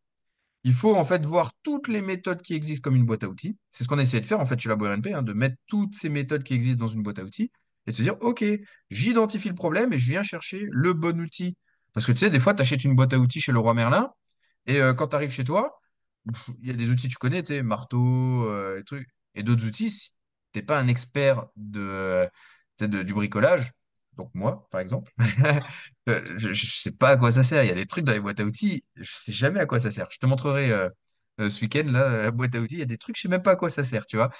Il 0.64 0.74
faut 0.74 0.94
en 0.96 1.04
fait 1.04 1.24
voir 1.24 1.52
toutes 1.62 1.88
les 1.88 2.02
méthodes 2.02 2.42
qui 2.42 2.54
existent 2.54 2.82
comme 2.84 2.96
une 2.96 3.06
boîte 3.06 3.24
à 3.24 3.28
outils. 3.28 3.56
C'est 3.70 3.84
ce 3.84 3.88
qu'on 3.88 3.98
a 3.98 4.02
essayé 4.02 4.20
de 4.20 4.26
faire 4.26 4.40
en 4.40 4.46
fait 4.46 4.58
chez 4.58 4.68
Labo 4.68 4.86
RNP, 4.86 5.14
hein, 5.14 5.22
de 5.22 5.32
mettre 5.32 5.56
toutes 5.66 5.94
ces 5.94 6.08
méthodes 6.10 6.42
qui 6.44 6.54
existent 6.54 6.84
dans 6.84 6.92
une 6.92 7.02
boîte 7.02 7.18
à 7.18 7.24
outils 7.24 7.50
et 7.86 7.90
de 7.92 7.96
se 7.96 8.02
dire, 8.02 8.16
OK, 8.20 8.44
j'identifie 8.90 9.48
le 9.48 9.54
problème 9.54 9.92
et 9.92 9.98
je 9.98 10.10
viens 10.10 10.22
chercher 10.22 10.66
le 10.70 10.92
bon 10.92 11.18
outil. 11.20 11.56
Parce 11.92 12.06
que 12.06 12.12
tu 12.12 12.18
sais, 12.18 12.30
des 12.30 12.40
fois, 12.40 12.54
tu 12.54 12.62
achètes 12.62 12.84
une 12.84 12.94
boîte 12.94 13.12
à 13.14 13.18
outils 13.18 13.40
chez 13.40 13.52
Leroy 13.52 13.74
Merlin 13.74 14.10
et 14.66 14.80
euh, 14.80 14.94
quand 14.94 15.08
tu 15.08 15.16
arrives 15.16 15.30
chez 15.30 15.44
toi, 15.44 15.80
il 16.62 16.68
y 16.68 16.70
a 16.70 16.74
des 16.74 16.90
outils 16.90 17.08
que 17.08 17.12
tu 17.12 17.18
connais, 17.18 17.42
tu 17.42 17.54
sais, 17.54 17.62
marteau, 17.62 18.44
euh, 18.46 18.82
et 18.92 19.06
et 19.36 19.42
d'autres 19.42 19.64
outils, 19.66 20.12
t'es 20.52 20.62
pas 20.62 20.78
un 20.80 20.88
expert 20.88 21.46
sais, 21.56 22.86
de- 22.86 23.02
du 23.02 23.14
bricolage, 23.14 23.70
donc 24.16 24.30
moi, 24.34 24.68
par 24.70 24.80
exemple, 24.80 25.12
euh, 26.08 26.24
je, 26.38 26.48
ne 26.48 26.54
sais 26.54 26.92
pas 26.92 27.10
à 27.10 27.16
quoi 27.16 27.32
ça 27.32 27.44
sert. 27.44 27.64
Il 27.64 27.68
y 27.68 27.70
a 27.72 27.74
des 27.74 27.86
trucs 27.86 28.04
dans 28.04 28.12
les 28.12 28.20
boîtes 28.20 28.40
à 28.40 28.44
outils, 28.44 28.84
je 28.96 29.10
sais 29.14 29.32
jamais 29.32 29.60
à 29.60 29.66
quoi 29.66 29.78
ça 29.80 29.90
sert. 29.90 30.08
Je 30.10 30.18
te 30.18 30.26
montrerai 30.26 30.70
euh, 30.72 30.88
euh, 31.40 31.48
ce 31.48 31.60
week-end, 31.62 31.84
là, 31.86 32.22
la 32.22 32.30
boîte 32.30 32.54
à 32.54 32.60
outils, 32.60 32.76
il 32.76 32.78
y 32.80 32.82
a 32.82 32.86
des 32.86 32.98
trucs, 32.98 33.16
je 33.16 33.22
sais 33.22 33.28
même 33.28 33.42
pas 33.42 33.52
à 33.52 33.56
quoi 33.56 33.70
ça 33.70 33.84
sert, 33.84 34.06
tu 34.06 34.16
vois 34.16 34.30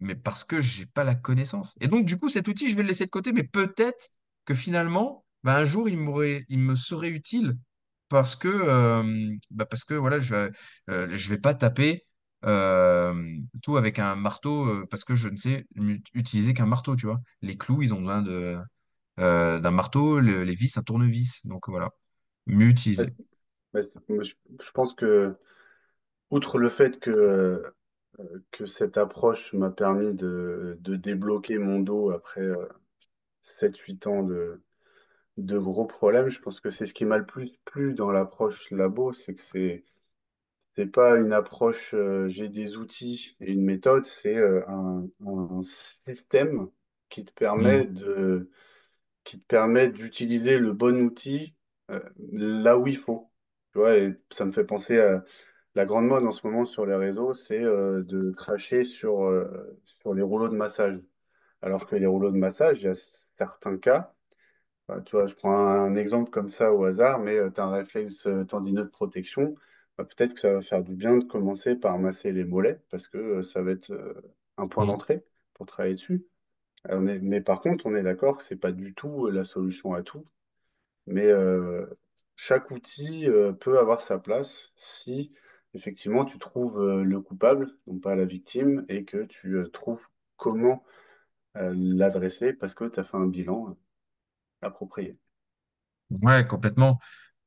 mais 0.00 0.14
parce 0.14 0.44
que 0.44 0.60
j'ai 0.60 0.86
pas 0.86 1.04
la 1.04 1.14
connaissance. 1.14 1.74
Et 1.80 1.88
donc, 1.88 2.04
du 2.06 2.16
coup, 2.16 2.28
cet 2.28 2.48
outil, 2.48 2.70
je 2.70 2.76
vais 2.76 2.82
le 2.82 2.88
laisser 2.88 3.04
de 3.06 3.10
côté, 3.10 3.32
mais 3.32 3.44
peut-être 3.44 4.10
que 4.44 4.54
finalement, 4.54 5.24
bah, 5.44 5.56
un 5.56 5.64
jour, 5.64 5.88
il 5.88 5.96
me 6.58 6.74
serait 6.74 7.08
utile 7.10 7.56
parce 8.08 8.34
que, 8.36 8.48
euh, 8.48 9.36
bah, 9.50 9.66
parce 9.66 9.84
que 9.84 9.94
voilà, 9.94 10.18
je 10.18 10.50
euh, 10.90 11.08
je 11.16 11.30
vais 11.30 11.38
pas 11.38 11.54
taper 11.54 11.92
euh, 11.92 12.00
tout 13.62 13.76
avec 13.76 13.98
un 13.98 14.16
marteau 14.16 14.86
parce 14.90 15.04
que 15.04 15.14
je 15.14 15.28
ne 15.28 15.36
sais 15.36 15.66
utiliser 16.14 16.54
qu'un 16.54 16.66
marteau, 16.66 16.96
tu 16.96 17.06
vois. 17.06 17.20
Les 17.42 17.56
clous, 17.56 17.82
ils 17.82 17.94
ont 17.94 18.00
besoin 18.00 18.22
de, 18.22 18.58
d'un 19.18 19.70
marteau, 19.72 20.20
le- 20.20 20.44
les 20.44 20.54
vis, 20.54 20.76
un 20.78 20.82
tournevis. 20.82 21.46
Donc 21.46 21.68
voilà, 21.68 21.90
mieux 22.46 22.68
utiliser. 22.68 23.06
c'est- 23.06 23.26
ouais, 23.74 23.82
c'est- 23.82 24.08
moi, 24.08 24.22
je, 24.22 24.34
je 24.60 24.70
pense 24.72 24.94
que, 24.94 25.36
outre 26.30 26.58
le 26.58 26.68
fait 26.68 27.00
que, 27.00 27.10
euh, 27.10 27.74
que 28.52 28.66
cette 28.66 28.98
approche 28.98 29.52
m'a 29.54 29.70
permis 29.70 30.14
de, 30.14 30.78
de 30.80 30.96
débloquer 30.96 31.58
mon 31.58 31.80
dos 31.80 32.10
après 32.12 32.42
euh, 32.42 32.68
7-8 33.42 34.06
ans 34.08 34.22
de, 34.24 34.62
de 35.38 35.58
gros 35.58 35.86
problèmes, 35.86 36.30
je 36.30 36.40
pense 36.40 36.60
que 36.60 36.70
c'est 36.70 36.86
ce 36.86 36.94
qui 36.94 37.04
m'a 37.06 37.18
le 37.18 37.26
plus 37.26 37.52
plu 37.66 37.94
dans 37.94 38.12
l'approche 38.12 38.70
labo, 38.72 39.12
c'est 39.12 39.34
que 39.34 39.42
c'est 39.42 39.84
c'est 40.80 40.86
pas 40.86 41.16
une 41.18 41.32
approche, 41.32 41.94
euh, 41.94 42.26
j'ai 42.28 42.48
des 42.48 42.76
outils 42.78 43.36
et 43.40 43.52
une 43.52 43.62
méthode, 43.64 44.04
c'est 44.06 44.36
euh, 44.36 44.62
un, 44.68 45.06
un 45.26 45.62
système 45.62 46.68
qui 47.10 47.24
te 47.24 47.32
permet 47.32 47.84
Mm. 47.84 47.86
de, 47.86 48.50
qui 49.24 49.40
te 49.40 49.46
permet 49.46 49.90
d'utiliser 49.90 50.58
le 50.58 50.72
bon 50.72 51.00
outil 51.02 51.56
euh, 51.90 52.00
là 52.32 52.78
où 52.78 52.86
il 52.88 52.96
faut. 52.98 53.30
Tu 53.72 53.78
vois, 53.80 53.96
et 53.98 54.14
ça 54.30 54.44
me 54.46 54.52
fait 54.52 54.64
penser 54.64 54.98
à 55.00 55.24
la 55.76 55.86
grande 55.86 56.06
mode 56.06 56.24
en 56.26 56.32
ce 56.32 56.46
moment 56.46 56.64
sur 56.66 56.86
les 56.86 56.96
réseaux, 56.96 57.34
c'est 57.34 57.62
euh, 57.62 58.02
de 58.02 58.32
cracher 58.32 58.84
sur, 58.84 59.24
euh, 59.24 59.78
sur 59.84 60.14
les 60.14 60.22
rouleaux 60.22 60.48
de 60.48 60.56
massage. 60.56 61.00
Alors 61.62 61.86
que 61.86 61.96
les 61.96 62.06
rouleaux 62.06 62.32
de 62.32 62.38
massage, 62.38 62.82
il 62.82 62.86
y 62.86 62.88
a 62.88 62.94
certains 63.38 63.78
cas, 63.78 64.14
bah, 64.88 65.00
tu 65.04 65.12
vois, 65.16 65.26
je 65.26 65.34
prends 65.34 65.56
un 65.56 65.96
exemple 65.96 66.30
comme 66.30 66.50
ça 66.50 66.72
au 66.72 66.84
hasard, 66.84 67.18
mais 67.20 67.38
tu 67.52 67.60
as 67.60 67.64
un 67.64 67.70
réflexe 67.70 68.26
euh, 68.26 68.44
tendineux 68.44 68.84
de 68.84 68.88
protection. 68.88 69.54
Bah, 70.02 70.04
peut-être 70.04 70.34
que 70.34 70.40
ça 70.40 70.52
va 70.54 70.62
faire 70.62 70.82
du 70.84 70.94
bien 70.94 71.16
de 71.18 71.24
commencer 71.24 71.76
par 71.76 71.98
masser 71.98 72.32
les 72.32 72.44
mollets 72.44 72.80
parce 72.90 73.08
que 73.08 73.18
euh, 73.18 73.42
ça 73.42 73.62
va 73.62 73.72
être 73.72 73.90
euh, 73.92 74.14
un 74.58 74.68
point 74.68 74.84
Mm. 74.84 74.86
d'entrée 74.86 75.24
pour 75.54 75.66
travailler 75.66 75.94
dessus. 75.94 76.26
Alors, 76.84 77.02
on 77.02 77.08
est- 77.08 77.20
mais 77.20 77.40
par 77.42 77.60
contre, 77.60 77.86
on 77.86 77.96
est 77.96 78.02
d'accord 78.04 78.38
que 78.38 78.44
c'est 78.44 78.56
pas 78.56 78.72
du 78.72 78.94
tout 78.94 79.26
euh, 79.28 79.30
la 79.32 79.44
solution 79.44 79.94
à 79.94 80.02
tout. 80.02 80.26
Mais 81.06 81.26
euh, 81.26 81.86
chaque 82.36 82.70
outil 82.70 83.28
euh, 83.28 83.52
peut 83.52 83.78
avoir 83.78 84.00
sa 84.00 84.18
place 84.18 84.72
si 84.76 85.32
effectivement 85.74 86.24
tu 86.24 86.38
trouves 86.38 86.80
euh, 86.80 87.04
le 87.04 87.20
coupable, 87.20 87.68
non 87.86 87.98
pas 88.00 88.16
la 88.16 88.24
victime, 88.24 88.84
et 88.88 89.04
que 89.04 89.24
tu 89.24 89.56
euh, 89.56 89.68
trouves 89.68 90.02
comment 90.36 90.84
euh, 91.58 91.74
l'adresser 91.76 92.52
parce 92.54 92.74
que 92.74 92.84
tu 92.86 93.00
as 93.00 93.04
fait 93.04 93.16
un 93.18 93.26
bilan 93.28 93.70
euh, 93.70 93.74
approprié. 94.62 95.18
Ouais, 96.10 96.46
complètement. 96.46 96.98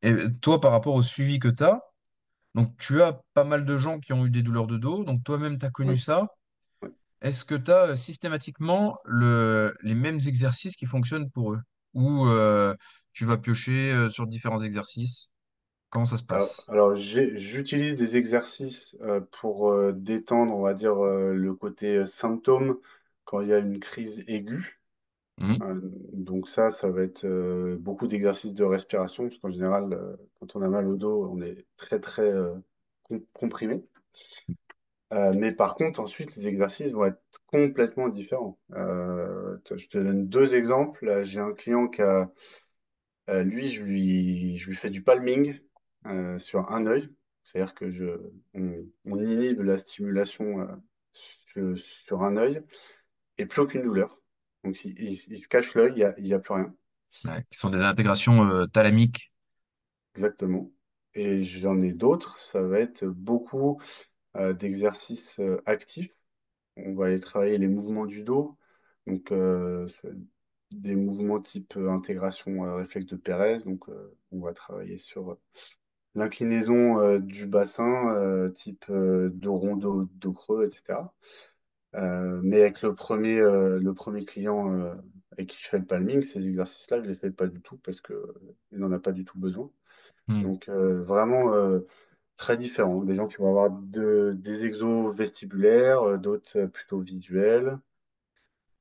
Et 0.03 0.13
toi, 0.41 0.62
par 0.62 0.72
rapport 0.74 0.95
au 0.95 1.01
suivi 1.03 1.39
que 1.39 1.48
tu 1.50 1.63
as, 1.63 1.81
Donc, 2.55 2.75
tu 2.77 3.01
as 3.01 3.22
pas 3.33 3.43
mal 3.43 3.65
de 3.65 3.77
gens 3.77 4.00
qui 4.00 4.13
ont 4.13 4.25
eu 4.25 4.29
des 4.29 4.43
douleurs 4.43 4.67
de 4.67 4.77
dos, 4.77 5.03
donc 5.03 5.24
toi-même, 5.24 5.57
tu 5.57 5.65
as 5.65 5.72
connu 5.72 5.98
Oui. 5.98 5.98
ça. 5.98 6.27
Est-ce 7.22 7.45
que 7.45 7.55
tu 7.55 7.72
as 7.72 7.95
systématiquement 7.95 8.98
le, 9.05 9.75
les 9.81 9.95
mêmes 9.95 10.19
exercices 10.27 10.75
qui 10.75 10.86
fonctionnent 10.86 11.31
pour 11.31 11.53
eux? 11.53 11.62
Ou 11.93 12.25
euh, 12.27 12.75
tu 13.13 13.25
vas 13.25 13.38
piocher 13.38 13.91
euh, 13.93 14.10
sur 14.10 14.27
différents 14.27 14.62
exercices? 14.63 15.31
Comment 15.91 16.05
ça 16.05 16.17
se 16.17 16.24
Alors, 16.27 16.53
passe? 16.53 16.67
alors, 16.67 16.95
j'ai- 16.95 17.38
j'utilise 17.38 17.95
des 17.95 18.17
exercices 18.17 18.98
euh, 19.01 19.22
pour 19.39 19.69
euh, 19.72 19.93
détendre, 19.93 20.53
on 20.55 20.62
va 20.62 20.74
dire, 20.74 20.98
euh, 21.03 21.33
le 21.33 21.53
côté 21.55 21.95
euh, 21.98 22.05
symptôme 22.05 22.77
quand 23.25 23.39
il 23.41 23.48
y 23.50 23.53
a 23.53 23.60
une 23.60 23.79
crise 23.79 24.24
aiguë. 24.27 24.81
Mhm. 25.37 25.63
Euh, 25.63 25.79
donc 26.13 26.49
ça, 26.49 26.71
ça 26.71 26.89
va 26.89 27.03
être 27.03 27.25
euh, 27.25 27.77
beaucoup 27.79 28.07
d'exercices 28.07 28.55
de 28.55 28.63
respiration, 28.63 29.25
parce 29.29 29.39
qu'en 29.39 29.49
général, 29.51 29.93
euh, 29.93 30.15
quand 30.39 30.55
on 30.55 30.61
a 30.63 30.67
mal 30.69 30.87
au 30.87 30.95
dos, 30.97 31.29
on 31.31 31.41
est 31.41 31.65
très, 31.77 31.99
très 31.99 32.23
euh, 32.33 32.55
com- 33.03 33.23
comprimé. 33.33 33.83
Euh, 35.13 35.31
mais 35.35 35.51
par 35.51 35.75
contre, 35.75 35.99
ensuite, 35.99 36.35
les 36.35 36.47
exercices 36.47 36.91
vont 36.91 37.05
être 37.05 37.21
complètement 37.47 38.09
différents. 38.09 38.57
Euh, 38.73 39.57
je 39.75 39.87
te 39.87 39.97
donne 39.99 40.27
deux 40.27 40.55
exemples. 40.55 41.05
Là, 41.05 41.23
J'ai 41.23 41.39
un 41.39 41.53
client 41.53 41.87
qui 41.87 42.01
a 42.01 42.29
Euh, 43.29 43.43
lui, 43.43 43.69
je 43.69 43.83
lui, 43.83 44.57
je 44.57 44.69
lui 44.69 44.75
fais 44.75 44.89
du 44.89 45.01
palming 45.03 45.59
euh, 46.07 46.37
sur 46.39 46.71
un 46.71 46.85
œil. 46.87 47.09
C'est-à-dire 47.43 47.73
que 47.73 47.89
je, 47.89 48.05
on, 48.53 48.85
on 49.05 49.19
inhibe 49.19 49.61
la 49.61 49.77
stimulation 49.77 50.61
euh, 50.61 50.67
sur, 51.13 51.77
sur 52.05 52.23
un 52.23 52.37
œil 52.37 52.61
et 53.39 53.47
plus 53.47 53.61
aucune 53.63 53.83
douleur. 53.83 54.21
Donc, 54.63 54.84
il, 54.86 54.91
il- 55.00 55.20
il 55.34 55.39
se 55.39 55.48
cache 55.48 55.74
l'œil, 55.75 55.93
il 56.17 56.24
n'y 56.24 56.34
a, 56.34 56.39
plus 56.39 56.53
rien. 56.53 56.74
Ouais, 57.25 57.43
qui 57.50 57.58
sont 57.58 57.70
des 57.70 57.84
intégrations 57.84 58.46
euh, 58.50 58.65
thalamiques. 58.65 59.32
Exactement. 60.15 60.72
Et 61.15 61.43
j'en 61.46 61.82
ai 61.82 61.93
d'autres. 61.93 62.39
Ça 62.39 62.62
va 62.62 62.79
être 62.79 63.05
beaucoup 63.05 63.79
euh, 64.38 64.53
d'exercices 64.53 65.39
euh, 65.39 65.62
actifs. 65.65 66.13
On 66.77 66.93
va 66.96 67.08
aller 67.08 67.20
travailler 67.20 67.58
les 67.58 67.67
mouvements 67.67 68.05
du 68.05 68.24
dos. 68.24 68.58
Donc, 69.08 69.34
des 70.72 70.96
mouvements 70.96 71.39
type 71.41 71.75
intégration 71.77 72.75
réflexe 72.75 73.05
de 73.08 73.15
Pérez. 73.15 73.60
Donc, 73.60 73.86
on 74.32 74.39
va 74.39 74.53
travailler 74.53 74.98
sur 74.98 75.38
L'inclinaison 76.15 77.20
du 77.20 77.48
bassin, 77.48 78.51
type 78.55 78.86
dos 78.91 79.55
rond, 79.58 79.77
dos, 79.77 80.05
dos 80.15 80.34
creux, 80.34 80.65
etc. 80.65 81.15
Euh, 81.95 82.39
mais 82.43 82.62
avec 82.62 82.81
le 82.81 82.95
premier, 82.95 83.39
euh, 83.39 83.79
le 83.79 83.93
premier 83.93 84.25
client 84.25 84.73
euh, 84.73 84.95
avec 85.31 85.50
qui 85.50 85.62
je 85.62 85.67
fais 85.67 85.77
le 85.77 85.85
palming, 85.85 86.23
ces 86.23 86.47
exercices-là, 86.47 86.97
je 86.97 87.03
ne 87.03 87.09
les 87.09 87.15
fais 87.15 87.31
pas 87.31 87.47
du 87.47 87.62
tout 87.62 87.77
parce 87.77 88.01
que 88.01 88.13
euh, 88.13 88.33
il 88.71 88.79
n'en 88.79 88.91
a 88.91 89.00
pas 89.00 89.12
du 89.12 89.25
tout 89.25 89.39
besoin. 89.39 89.69
Mhm. 90.27 90.43
Donc 90.43 90.69
vraiment 90.69 91.51
très 92.38 92.57
différent. 92.57 93.03
Des 93.03 93.15
gens 93.15 93.27
qui 93.27 93.38
vont 93.38 93.50
avoir 93.50 93.69
de- 93.69 94.33
des 94.38 94.65
exos 94.65 95.15
vestibulaires, 95.15 96.17
d'autres 96.17 96.65
plutôt 96.65 97.00
visuels 97.00 97.77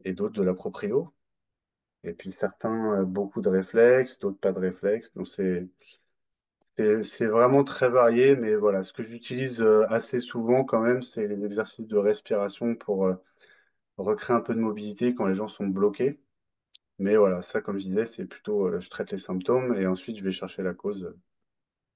et 0.04 0.12
d'autres 0.12 0.34
de 0.34 0.42
la 0.42 0.54
proprio. 0.54 1.12
Et 2.04 2.12
puis 2.12 2.32
certains, 2.32 3.02
beaucoup 3.04 3.40
de 3.40 3.48
réflexes, 3.48 4.18
d'autres 4.18 4.38
pas 4.38 4.52
de 4.52 4.58
réflexes. 4.58 5.12
Donc 5.14 5.26
c'est 5.26 5.68
C'est 6.76 7.26
vraiment 7.26 7.64
très 7.64 7.88
varié, 7.88 8.36
mais 8.36 8.54
voilà, 8.56 8.82
ce 8.82 8.92
que 8.92 9.02
j'utilise 9.02 9.60
euh, 9.62 9.86
assez 9.90 10.20
souvent 10.20 10.64
quand 10.64 10.80
même, 10.80 11.00
c'est 11.02 11.26
les 11.26 11.44
exercices 11.44 11.86
de 11.86 11.96
respiration 11.96 12.74
pour 12.74 13.06
euh, 13.06 13.14
recréer 13.98 14.36
un 14.36 14.40
peu 14.40 14.54
de 14.54 14.60
mobilité 14.60 15.14
quand 15.14 15.26
les 15.26 15.34
gens 15.36 15.48
sont 15.48 15.66
bloqués. 15.68 16.20
Mais 16.98 17.16
voilà, 17.16 17.42
ça, 17.42 17.60
comme 17.62 17.78
je 17.78 17.86
disais, 17.86 18.06
c'est 18.06 18.26
plutôt, 18.26 18.66
euh, 18.68 18.80
je 18.80 18.90
traite 18.90 19.12
les 19.12 19.18
symptômes 19.18 19.74
et 19.76 19.86
ensuite 19.86 20.18
je 20.18 20.24
vais 20.24 20.32
chercher 20.32 20.62
la 20.64 20.74
cause. 20.74 21.14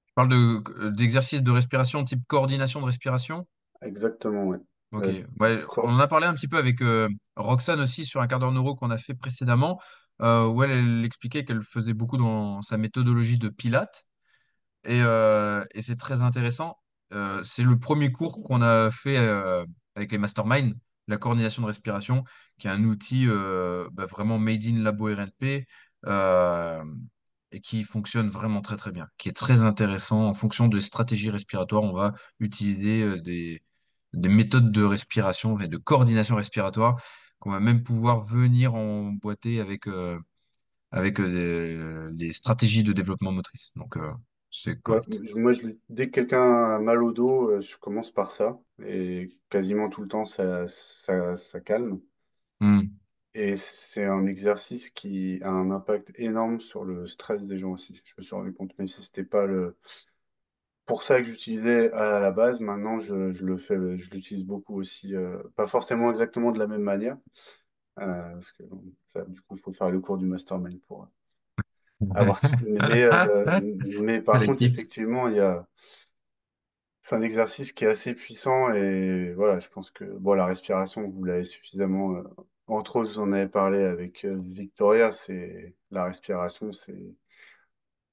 Je 0.09 0.13
parle 0.15 0.27
de, 0.27 0.63
euh, 0.85 0.91
d'exercices 0.91 1.43
de 1.43 1.51
respiration 1.51 2.03
type 2.03 2.25
coordination 2.27 2.81
de 2.81 2.85
respiration? 2.87 3.47
Exactement, 3.81 4.45
ouais. 4.45 4.59
Ok, 4.93 5.07
Euh, 5.07 5.21
ouais, 5.39 5.63
on 5.81 5.89
en 5.93 5.99
a 5.99 6.07
parlé 6.07 6.27
un 6.27 6.33
petit 6.33 6.47
peu 6.47 6.57
avec 6.57 6.81
euh, 6.81 7.09
Roxane 7.35 7.81
aussi 7.81 8.05
sur 8.05 8.21
un 8.21 8.27
quart 8.27 8.39
d'heure 8.39 8.53
neuro 8.53 8.75
qu'on 8.75 8.89
a 8.89 8.97
fait 8.97 9.13
précédemment, 9.13 9.81
euh, 10.21 10.47
où 10.47 10.63
elle, 10.63 10.71
elle 10.71 11.03
expliquait 11.05 11.43
qu'elle 11.43 11.61
faisait 11.61 11.93
beaucoup 11.93 12.17
dans 12.17 12.61
sa 12.61 12.77
méthodologie 12.77 13.37
de 13.37 13.49
Pilates. 13.49 14.05
Et, 14.83 15.01
euh, 15.01 15.63
et 15.73 15.81
c'est 15.81 15.95
très 15.95 16.21
intéressant. 16.21 16.77
Euh, 17.13 17.41
c'est 17.43 17.63
le 17.63 17.77
premier 17.79 18.11
cours 18.11 18.43
qu'on 18.43 18.61
a 18.61 18.91
fait 18.91 19.17
euh, 19.17 19.65
avec 19.95 20.11
les 20.11 20.17
masterminds, 20.17 20.73
la 21.07 21.17
coordination 21.17 21.61
de 21.61 21.67
respiration, 21.67 22.23
qui 22.57 22.67
est 22.67 22.71
un 22.71 22.83
outil 22.83 23.27
bah, 23.27 24.05
vraiment 24.05 24.39
made 24.39 24.63
in 24.65 24.83
Labo 24.83 25.07
RNP 25.07 25.65
et 27.51 27.61
qui 27.61 27.83
fonctionne 27.83 28.29
vraiment 28.29 28.61
très 28.61 28.75
très 28.75 28.91
bien, 28.91 29.07
qui 29.17 29.29
est 29.29 29.33
très 29.33 29.61
intéressant. 29.61 30.27
En 30.27 30.33
fonction 30.33 30.67
des 30.67 30.81
stratégies 30.81 31.29
respiratoires, 31.29 31.83
on 31.83 31.93
va 31.93 32.13
utiliser 32.39 33.21
des, 33.21 33.63
des 34.13 34.29
méthodes 34.29 34.71
de 34.71 34.83
respiration 34.83 35.59
et 35.59 35.67
de 35.67 35.77
coordination 35.77 36.35
respiratoire 36.35 37.01
qu'on 37.39 37.51
va 37.51 37.59
même 37.59 37.83
pouvoir 37.83 38.21
venir 38.21 38.75
emboîter 38.75 39.59
avec. 39.61 39.87
les 40.91 42.33
stratégies 42.33 42.83
de 42.83 42.93
développement 42.93 43.31
motrice. 43.31 43.71
Donc, 43.75 43.97
c'est 44.51 44.81
Ouais, 44.87 45.01
correct. 45.05 45.21
moi, 45.35 45.51
je, 45.53 45.67
dès 45.89 46.07
que 46.07 46.11
quelqu'un 46.15 46.75
a 46.75 46.79
mal 46.79 47.03
au 47.03 47.11
dos, 47.11 47.49
euh, 47.51 47.61
je 47.61 47.77
commence 47.77 48.11
par 48.11 48.31
ça. 48.31 48.57
Et 48.85 49.37
quasiment 49.49 49.89
tout 49.89 50.01
le 50.01 50.07
temps, 50.07 50.25
ça, 50.25 50.65
ça, 50.67 51.35
ça 51.35 51.59
calme. 51.61 51.99
Hmm. 52.59 52.97
Et 53.35 53.55
c'est 53.55 54.03
un 54.05 54.25
exercice 54.25 54.89
qui 54.89 55.39
a 55.43 55.49
un 55.49 55.71
impact 55.71 56.11
énorme 56.19 56.59
sur 56.59 56.83
le 56.83 57.07
stress 57.07 57.45
des 57.45 57.57
gens 57.57 57.71
aussi. 57.71 58.01
Je 58.03 58.13
me 58.17 58.23
suis 58.23 58.35
rendu 58.35 58.53
compte, 58.53 58.77
même 58.79 58.87
si 58.89 59.01
c'était 59.03 59.23
pas 59.23 59.45
le 59.45 59.77
pour 60.85 61.03
ça 61.03 61.17
que 61.19 61.25
j'utilisais 61.27 61.91
à 61.91 62.19
la 62.19 62.31
base, 62.31 62.59
maintenant 62.61 62.99
je, 62.99 63.31
je 63.33 63.45
le 63.45 63.57
fais, 63.57 63.75
je 63.97 64.11
l'utilise 64.11 64.45
beaucoup 64.45 64.79
aussi, 64.79 65.15
euh, 65.15 65.37
pas 65.55 65.67
forcément 65.67 66.09
exactement 66.09 66.51
de 66.51 66.59
la 66.59 66.67
même 66.67 66.81
manière, 66.81 67.17
euh, 67.99 68.33
parce 68.33 68.51
que 68.53 68.63
bon, 68.63 68.83
ça, 69.13 69.23
du 69.25 69.41
coup, 69.41 69.57
il 69.57 69.61
faut 69.61 69.73
faire 69.73 69.91
le 69.91 69.99
cours 70.01 70.17
du 70.17 70.25
mastermind 70.27 70.79
pour 70.87 71.07
avoir 72.13 72.41
tout. 72.41 72.55
Mais, 72.61 73.03
euh, 73.03 73.47
mais 74.01 74.21
par 74.21 74.43
Les 74.43 74.45
contre, 74.45 74.61
tips. 74.61 74.73
effectivement, 74.73 75.27
il 75.27 75.35
y 75.37 75.39
a, 75.39 75.67
c'est 77.01 77.15
un 77.15 77.21
exercice 77.21 77.71
qui 77.71 77.85
est 77.85 77.87
assez 77.87 78.13
puissant 78.13 78.71
et 78.73 79.33
voilà, 79.33 79.59
je 79.59 79.67
pense 79.69 79.91
que 79.91 80.03
bon, 80.05 80.33
la 80.33 80.45
respiration, 80.45 81.09
vous 81.09 81.23
l'avez 81.23 81.43
suffisamment. 81.43 82.15
euh, 82.17 82.23
entre 82.67 82.97
autres, 82.97 83.11
vous 83.13 83.19
en 83.19 83.31
avez 83.31 83.47
parlé 83.47 83.79
avec 83.83 84.25
euh, 84.25 84.37
Victoria, 84.45 85.11
c'est 85.11 85.75
la 85.91 86.05
respiration, 86.05 86.71
c'est 86.73 87.15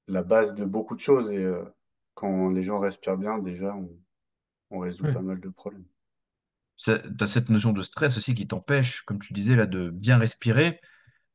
la 0.07 0.23
base 0.23 0.55
de 0.55 0.65
beaucoup 0.65 0.95
de 0.95 0.99
choses 0.99 1.29
et 1.31 1.37
euh, 1.43 1.63
quand 2.15 2.49
les 2.49 2.63
gens 2.63 2.79
respirent 2.79 3.17
bien, 3.17 3.37
déjà, 3.37 3.75
on, 3.75 3.87
on 4.71 4.79
résout 4.79 5.07
pas 5.09 5.21
mal 5.21 5.39
de 5.41 5.49
problèmes. 5.49 5.85
Tu 6.77 6.91
as 6.91 7.27
cette 7.27 7.49
notion 7.49 7.71
de 7.71 7.81
stress 7.81 8.17
aussi 8.17 8.33
qui 8.35 8.47
t'empêche, 8.47 9.01
comme 9.03 9.19
tu 9.19 9.33
disais 9.33 9.55
là, 9.55 9.65
de 9.65 9.89
bien 9.89 10.17
respirer. 10.17 10.79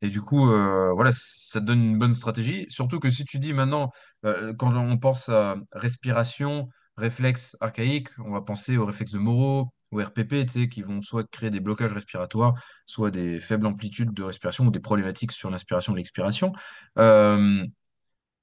Et 0.02 0.09
du 0.09 0.23
coup, 0.23 0.50
euh, 0.50 0.92
voilà, 0.95 1.11
ça 1.12 1.61
te 1.61 1.64
donne 1.66 1.83
une 1.83 1.99
bonne 1.99 2.12
stratégie. 2.14 2.66
Surtout 2.69 3.00
que 3.00 3.11
si 3.11 3.25
tu 3.25 3.38
dis 3.38 3.52
maintenant, 3.52 3.90
euh, 4.25 4.54
quand 4.54 4.75
on 4.76 4.97
pense 4.99 5.28
à 5.28 5.57
respiration, 5.73 6.69
réflexe 6.97 7.57
archaïque, 7.61 8.09
on 8.19 8.30
va 8.33 8.40
penser 8.42 8.76
aux 8.76 8.87
réflexes 8.87 9.12
de 9.12 9.19
Moro, 9.19 9.73
au 9.90 9.99
RPP, 10.02 10.47
tu 10.47 10.52
sais, 10.62 10.69
qui 10.69 10.83
vont 10.83 11.02
soit 11.02 11.28
créer 11.30 11.50
des 11.50 11.61
blocages 11.61 11.92
respiratoires, 11.92 12.54
soit 12.87 13.11
des 13.11 13.40
faibles 13.40 13.66
amplitudes 13.66 14.14
de 14.14 14.23
respiration 14.23 14.66
ou 14.66 14.71
des 14.71 14.80
problématiques 14.80 15.33
sur 15.33 15.50
l'inspiration 15.50 15.95
et 15.95 15.99
l'expiration. 15.99 16.52
Euh, 16.99 17.64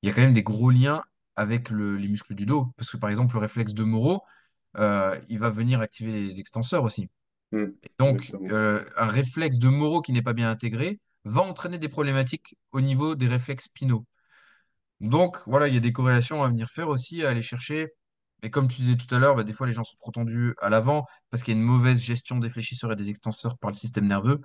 il 0.01 0.09
y 0.09 0.11
a 0.11 0.15
quand 0.15 0.21
même 0.21 0.33
des 0.33 0.43
gros 0.43 0.69
liens 0.71 1.03
avec 1.35 1.69
le- 1.69 1.97
les 1.97 2.07
muscles 2.07 2.35
du 2.35 2.45
dos. 2.45 2.73
Parce 2.77 2.89
que 2.91 2.97
par 2.97 3.09
exemple, 3.09 3.35
le 3.35 3.41
réflexe 3.41 3.73
de 3.73 3.83
Moro, 3.83 4.23
euh, 4.77 5.19
il 5.29 5.39
va 5.39 5.49
venir 5.49 5.81
activer 5.81 6.11
les 6.11 6.39
extenseurs 6.39 6.83
aussi. 6.83 7.09
Et 7.83 7.89
donc, 7.99 8.33
un 8.49 9.07
réflexe 9.07 9.59
de 9.59 9.69
Moro 9.69 10.01
qui 10.01 10.11
n'est 10.13 10.21
pas 10.21 10.33
bien 10.33 10.49
intégré 10.49 10.99
va 11.29 11.41
entraîner 11.41 11.79
des 11.79 11.89
problématiques 11.89 12.55
au 12.71 12.81
niveau 12.81 13.15
des 13.15 13.27
réflexes 13.27 13.65
spinaux. 13.65 14.05
Donc, 14.99 15.37
voilà, 15.47 15.67
il 15.67 15.73
y 15.73 15.77
a 15.77 15.79
des 15.79 15.91
corrélations 15.93 16.43
à 16.43 16.47
venir 16.49 16.69
faire 16.69 16.89
aussi, 16.89 17.23
à 17.23 17.29
aller 17.29 17.41
chercher. 17.41 17.89
Et 18.43 18.49
comme 18.49 18.67
tu 18.67 18.81
disais 18.81 18.95
tout 18.97 19.13
à 19.13 19.19
l'heure, 19.19 19.35
bah, 19.35 19.43
des 19.43 19.53
fois, 19.53 19.67
les 19.67 19.73
gens 19.73 19.83
sont 19.83 19.97
trop 19.97 20.11
tendus 20.11 20.55
à 20.61 20.69
l'avant 20.69 21.05
parce 21.29 21.43
qu'il 21.43 21.53
y 21.53 21.57
a 21.57 21.59
une 21.59 21.65
mauvaise 21.65 22.01
gestion 22.01 22.37
des 22.39 22.49
fléchisseurs 22.49 22.91
et 22.91 22.95
des 22.95 23.09
extenseurs 23.09 23.57
par 23.57 23.71
le 23.71 23.75
système 23.75 24.07
nerveux. 24.07 24.41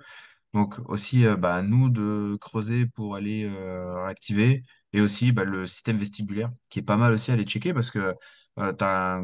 Donc 0.53 0.79
aussi, 0.89 1.25
euh, 1.25 1.35
bah, 1.35 1.55
à 1.55 1.61
nous 1.63 1.89
de 1.89 2.37
creuser 2.39 2.85
pour 2.87 3.15
aller 3.15 3.45
euh, 3.45 4.03
réactiver. 4.05 4.63
Et 4.93 5.01
aussi 5.01 5.31
bah, 5.31 5.43
le 5.43 5.65
système 5.65 5.97
vestibulaire, 5.97 6.51
qui 6.69 6.79
est 6.79 6.83
pas 6.83 6.97
mal 6.97 7.13
aussi 7.13 7.31
à 7.31 7.33
aller 7.35 7.45
checker 7.45 7.73
parce 7.73 7.89
que 7.89 8.13
euh, 8.59 9.21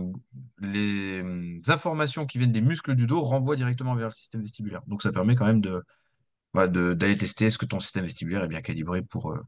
les 0.59 1.21
hum, 1.21 1.59
informations 1.67 2.25
qui 2.25 2.39
viennent 2.39 2.51
des 2.51 2.61
muscles 2.61 2.95
du 2.95 3.05
dos 3.05 3.21
renvoient 3.21 3.55
directement 3.55 3.95
vers 3.95 4.07
le 4.07 4.13
système 4.13 4.41
vestibulaire. 4.41 4.81
Donc 4.87 5.03
ça 5.03 5.11
permet 5.11 5.35
quand 5.35 5.45
même 5.45 5.61
de, 5.61 5.83
bah, 6.53 6.67
de- 6.67 6.93
d'aller 6.93 7.17
tester 7.17 7.45
est-ce 7.47 7.57
que 7.57 7.65
ton 7.65 7.79
système 7.79 8.03
vestibulaire 8.05 8.43
est 8.43 8.47
bien 8.47 8.61
calibré 8.61 9.01
pour, 9.03 9.31
euh, 9.31 9.39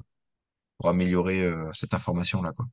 pour 0.77 0.89
améliorer 0.89 1.41
euh, 1.43 1.71
cette 1.73 1.93
information-là, 1.95 2.53
quoi. 2.53 2.67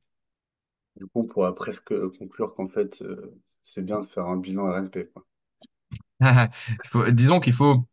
Du 0.97 1.07
coup, 1.07 1.21
on 1.21 1.25
pourra 1.25 1.55
presque 1.55 1.95
conclure 2.19 2.53
qu'en 2.53 2.67
fait, 2.67 3.01
euh, 3.01 3.35
c'est 3.63 3.81
bien 3.83 4.01
de 4.01 4.05
faire 4.05 4.27
un 4.27 4.37
bilan 4.37 4.69
RNP, 4.69 5.07
quoi. 5.07 5.25
Faut- 6.85 7.09
disons 7.11 7.39
qu'il 7.39 7.53
faut, 7.53 7.85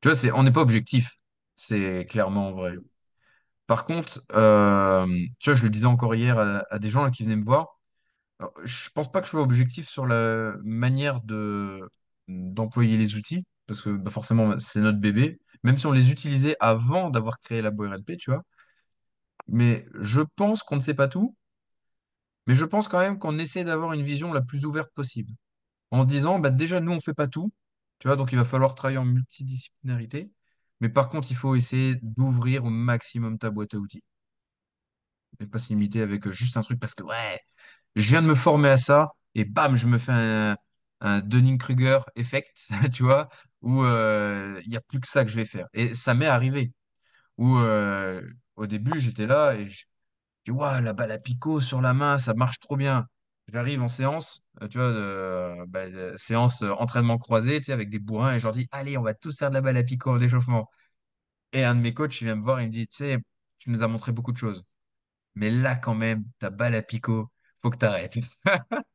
tu 0.00 0.08
vois, 0.08 0.14
c'est, 0.14 0.32
on 0.32 0.42
n'est 0.42 0.52
pas 0.52 0.60
objectif, 0.60 1.18
c'est 1.54 2.06
clairement 2.08 2.52
vrai. 2.52 2.74
Par 3.66 3.84
contre, 3.84 4.22
euh, 4.34 5.06
tu 5.40 5.50
vois, 5.50 5.54
je 5.58 5.64
le 5.64 5.70
disais 5.70 5.86
encore 5.86 6.14
hier 6.16 6.38
à, 6.38 6.64
à 6.70 6.78
des 6.78 6.90
gens 6.90 7.04
là, 7.04 7.10
qui 7.10 7.24
venaient 7.24 7.36
me 7.36 7.44
voir. 7.44 7.80
Alors, 8.40 8.52
je 8.64 8.90
pense 8.90 9.12
pas 9.12 9.20
que 9.20 9.26
je 9.26 9.32
sois 9.32 9.42
objectif 9.42 9.88
sur 9.88 10.06
la 10.06 10.54
manière 10.64 11.22
de 11.22 11.80
d'employer 12.28 12.96
les 12.98 13.16
outils, 13.16 13.44
parce 13.66 13.82
que 13.82 13.90
bah, 13.90 14.10
forcément, 14.10 14.58
c'est 14.58 14.80
notre 14.80 14.98
bébé, 15.00 15.40
même 15.64 15.78
si 15.78 15.86
on 15.86 15.92
les 15.92 16.10
utilisait 16.12 16.56
avant 16.60 17.10
d'avoir 17.10 17.38
créé 17.38 17.62
la 17.62 17.70
RNP, 17.70 18.16
tu 18.16 18.30
vois. 18.30 18.42
Mais 19.48 19.86
je 20.00 20.20
pense 20.20 20.62
qu'on 20.62 20.76
ne 20.76 20.80
sait 20.80 20.94
pas 20.94 21.08
tout, 21.08 21.34
mais 22.46 22.54
je 22.54 22.64
pense 22.64 22.88
quand 22.88 22.98
même 22.98 23.18
qu'on 23.18 23.38
essaie 23.38 23.64
d'avoir 23.64 23.92
une 23.92 24.02
vision 24.02 24.32
la 24.32 24.40
plus 24.42 24.64
ouverte 24.64 24.92
possible. 24.94 25.32
En 25.92 26.02
se 26.02 26.08
disant, 26.08 26.38
bah, 26.40 26.50
déjà, 26.50 26.80
nous, 26.80 26.92
on 26.92 27.00
fait 27.00 27.14
pas 27.14 27.28
tout, 27.28 27.52
tu 28.00 28.08
vois, 28.08 28.16
donc 28.16 28.32
il 28.32 28.38
va 28.38 28.44
falloir 28.44 28.74
travailler 28.76 28.98
en 28.98 29.06
multidisciplinarité. 29.06 30.30
Mais 30.80 30.90
par 30.90 31.08
contre, 31.10 31.30
il 31.32 31.36
faut 31.36 31.56
essayer 31.56 31.96
d'ouvrir 32.02 32.64
au 32.64 32.70
maximum 32.70 33.38
ta 33.38 33.50
boîte 33.50 33.74
à 33.74 33.78
outils 33.78 34.04
et 35.40 35.46
pas 35.46 35.58
se 35.58 35.68
limiter 35.68 36.00
avec 36.02 36.28
juste 36.30 36.56
un 36.56 36.62
truc 36.62 36.80
parce 36.80 36.94
que, 36.94 37.02
ouais, 37.02 37.40
je 37.96 38.08
viens 38.08 38.22
de 38.22 38.26
me 38.28 38.34
former 38.34 38.68
à 38.70 38.78
ça 38.78 39.12
et 39.34 39.44
bam, 39.44 39.76
je 39.76 39.86
me 39.86 39.98
fais 39.98 40.12
un, 40.12 40.56
un 41.00 41.20
Dunning-Kruger 41.20 42.00
effect, 42.16 42.66
tu 42.94 43.02
vois, 43.04 43.28
où 43.62 43.82
euh, 43.84 44.60
il 44.64 44.70
n'y 44.70 44.76
a 44.76 44.80
plus 44.80 45.00
que 45.00 45.08
ça 45.08 45.24
que 45.24 45.30
je 45.30 45.36
vais 45.36 45.44
faire. 45.44 45.66
Et 45.74 45.94
ça 45.94 46.14
m'est 46.14 46.26
arrivé, 46.26 46.72
où 47.38 47.58
euh, 47.58 48.22
au 48.56 48.66
début, 48.66 48.98
j'étais 49.00 49.26
là 49.26 49.54
et 49.56 49.66
je 49.66 49.86
dis, 50.46 50.52
ouais, 50.52 50.82
la 50.82 50.92
balle 50.94 51.12
à 51.12 51.18
picot 51.18 51.60
sur 51.60 51.80
la 51.82 51.94
main, 51.94 52.18
ça 52.18 52.34
marche 52.34 52.58
trop 52.60 52.76
bien. 52.76 53.06
J'arrive 53.52 53.82
en 53.82 53.88
séance, 53.88 54.46
euh, 54.62 54.68
tu 54.68 54.78
vois, 54.78 55.66
bah, 55.68 55.86
séance 56.16 56.62
entraînement 56.62 57.18
croisé, 57.18 57.58
tu 57.60 57.66
sais, 57.66 57.72
avec 57.72 57.90
des 57.90 57.98
bourrins, 58.00 58.34
et 58.36 58.40
je 58.40 58.44
leur 58.44 58.54
dis, 58.54 58.68
allez, 58.72 58.98
on 58.98 59.02
va 59.02 59.14
tous 59.14 59.36
faire 59.36 59.50
de 59.50 59.54
la 59.54 59.60
balle 59.60 59.76
à 59.76 59.82
picot 59.84 60.12
en 60.12 60.20
échauffement. 60.20 60.70
Et 61.52 61.64
un 61.64 61.74
de 61.74 61.80
mes 61.80 61.94
coachs, 61.94 62.20
il 62.20 62.24
vient 62.24 62.36
me 62.36 62.42
voir, 62.42 62.60
il 62.60 62.66
me 62.68 62.72
dit, 62.72 62.86
tu 62.88 62.96
sais, 62.98 63.18
tu 63.58 63.70
nous 63.70 63.82
as 63.82 63.88
montré 63.88 64.12
beaucoup 64.12 64.32
de 64.32 64.36
choses. 64.38 64.64
Mais 65.36 65.50
là, 65.50 65.76
quand 65.76 65.94
même, 65.94 66.24
ta 66.40 66.50
balle 66.50 66.74
à 66.76 66.82
picot, 66.82 67.30
faut 67.66 67.70
que 67.70 67.78
t'arrêtes. 67.78 68.16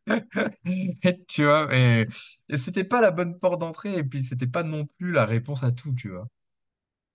Tu 1.27 1.43
vois, 1.45 1.67
et, 1.75 2.07
et 2.49 2.57
c'était 2.57 2.83
pas 2.83 3.01
la 3.01 3.11
bonne 3.11 3.39
porte 3.39 3.59
d'entrée, 3.61 3.95
et 3.97 4.03
puis 4.03 4.23
c'était 4.23 4.47
pas 4.47 4.63
non 4.63 4.85
plus 4.85 5.11
la 5.11 5.25
réponse 5.25 5.63
à 5.63 5.71
tout, 5.71 5.93
tu 5.95 6.09
vois. 6.09 6.27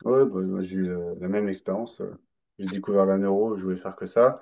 Ouais, 0.05 0.25
bah, 0.27 0.63
j'ai 0.63 0.77
eu 0.77 0.89
euh, 0.91 1.15
la 1.21 1.29
même 1.29 1.49
expérience. 1.49 2.01
euh. 2.01 2.15
J'ai 2.59 2.69
découvert 2.69 3.07
la 3.07 3.19
neuro, 3.19 3.57
je 3.57 3.63
voulais 3.65 3.77
faire 3.77 3.97
que 3.97 4.07
ça. 4.07 4.41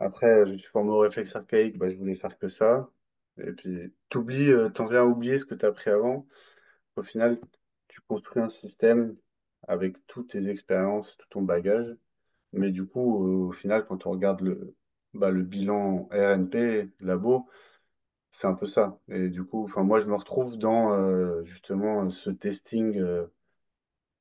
Après, 0.00 0.46
je 0.46 0.56
suis 0.56 0.68
formé 0.68 0.90
au 0.90 1.00
réflexe 1.00 1.36
archaïque, 1.36 1.78
bah, 1.78 1.90
je 1.90 1.96
voulais 1.96 2.16
faire 2.16 2.38
que 2.38 2.48
ça. 2.48 2.90
Et 3.38 3.52
puis, 3.52 3.94
t'oublies, 4.10 4.50
euh, 4.52 4.68
t'en 4.70 4.86
viens 4.86 5.02
à 5.02 5.04
oublier 5.06 5.38
ce 5.38 5.44
que 5.46 5.54
tu 5.56 5.66
as 5.66 5.70
appris 5.70 5.90
avant. 5.90 6.26
Au 6.96 7.02
final, 7.02 7.40
tu 7.88 8.00
construis 8.02 8.42
un 8.42 8.50
système 8.50 9.16
avec 9.68 9.96
toutes 10.06 10.30
tes 10.32 10.48
expériences, 10.48 11.16
tout 11.18 11.26
ton 11.30 11.42
bagage. 11.42 11.96
Mais 12.52 12.70
du 12.72 12.86
coup, 12.86 13.00
au 13.48 13.52
final, 13.52 13.86
quand 13.86 14.06
on 14.06 14.12
regarde 14.12 14.40
le, 14.42 14.74
bah, 15.14 15.30
le 15.30 15.42
bilan 15.42 16.08
RNP, 16.12 16.90
labo, 17.00 17.48
c'est 18.32 18.46
un 18.48 18.54
peu 18.54 18.66
ça. 18.66 19.00
Et 19.08 19.28
du 19.30 19.44
coup, 19.44 19.64
enfin, 19.64 19.84
moi, 19.84 20.00
je 20.00 20.06
me 20.08 20.14
retrouve 20.16 20.58
dans 20.58 20.92
euh, 20.94 21.44
justement 21.44 22.10
ce 22.10 22.30
testing 22.30 22.98
euh, 22.98 23.26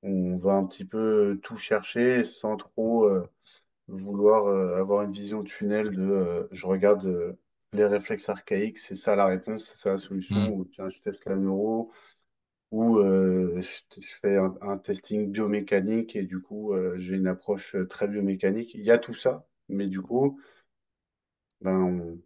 où 0.04 0.10
on 0.34 0.38
va 0.38 0.54
un 0.54 0.66
petit 0.66 0.86
peu 0.86 1.40
tout 1.44 1.58
chercher 1.58 2.24
sans 2.24 2.58
trop 2.58 3.06
euh, 3.06 3.28
vouloir 3.88 4.48
euh, 4.48 4.78
avoir 4.80 5.04
une 5.04 5.12
vision 5.12 5.44
tunnel 5.44 5.92
de 5.92 6.02
euh, 6.04 6.48
je 6.52 6.68
regarde 6.68 7.06
euh, 7.08 7.34
les 7.74 7.86
réflexes 7.86 8.30
archaïques, 8.30 8.80
c'est 8.80 8.96
ça 8.96 9.16
la 9.16 9.26
réponse, 9.28 9.66
c'est 9.70 9.78
ça 9.78 9.92
la 9.92 9.98
solution, 9.98 10.42
Hmm. 10.42 10.56
ou 10.56 10.66
tiens, 10.66 10.90
je 10.90 11.00
teste 11.02 11.26
la 11.26 11.36
neuro, 11.38 11.92
ou 12.72 12.98
euh, 13.00 13.62
je, 13.62 14.02
je 14.02 14.16
fais 14.22 14.38
un, 14.38 14.56
un 14.62 14.78
testing 14.78 15.32
biomécanique 15.32 16.16
et 16.16 16.24
du 16.24 16.42
coup, 16.42 16.74
euh, 16.74 16.98
j'ai 16.98 17.16
une 17.16 17.28
approche 17.28 17.76
euh, 17.76 17.88
très 17.88 18.08
biomécanique. 18.08 18.74
Il 18.76 18.82
y 18.84 18.92
a 18.92 18.98
tout 18.98 19.14
ça, 19.14 19.48
mais 19.70 19.88
du 19.88 20.02
coup, 20.02 20.40
ben, 21.62 21.74
on, 21.82 22.22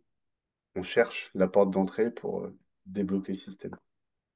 on 0.75 0.83
cherche 0.83 1.31
la 1.35 1.47
porte 1.47 1.71
d'entrée 1.71 2.11
pour 2.11 2.41
euh, 2.43 2.57
débloquer 2.87 3.33
le 3.33 3.37
système. 3.39 3.75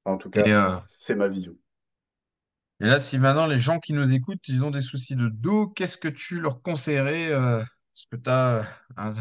Enfin, 0.04 0.16
en 0.16 0.18
tout 0.18 0.30
Et, 0.34 0.42
cas, 0.42 0.52
euh, 0.52 0.76
c'est 0.86 1.14
ma 1.16 1.28
vision. 1.28 1.56
et 2.80 2.86
là, 2.86 3.00
si 3.00 3.18
maintenant 3.18 3.46
les 3.46 3.58
gens 3.58 3.78
qui 3.78 3.92
nous 3.92 4.12
écoutent, 4.12 4.46
ils 4.48 4.64
ont 4.64 4.70
des 4.70 4.80
soucis 4.80 5.14
de 5.16 5.28
dos, 5.28 5.68
qu'est-ce 5.68 5.98
que 5.98 6.08
tu 6.08 6.40
leur 6.40 6.62
conseillerais 6.62 7.30
euh, 7.30 7.60
Est-ce 7.62 8.06
que 8.10 8.16
tu 8.16 8.30
as 8.30 8.62
un, 8.96 9.12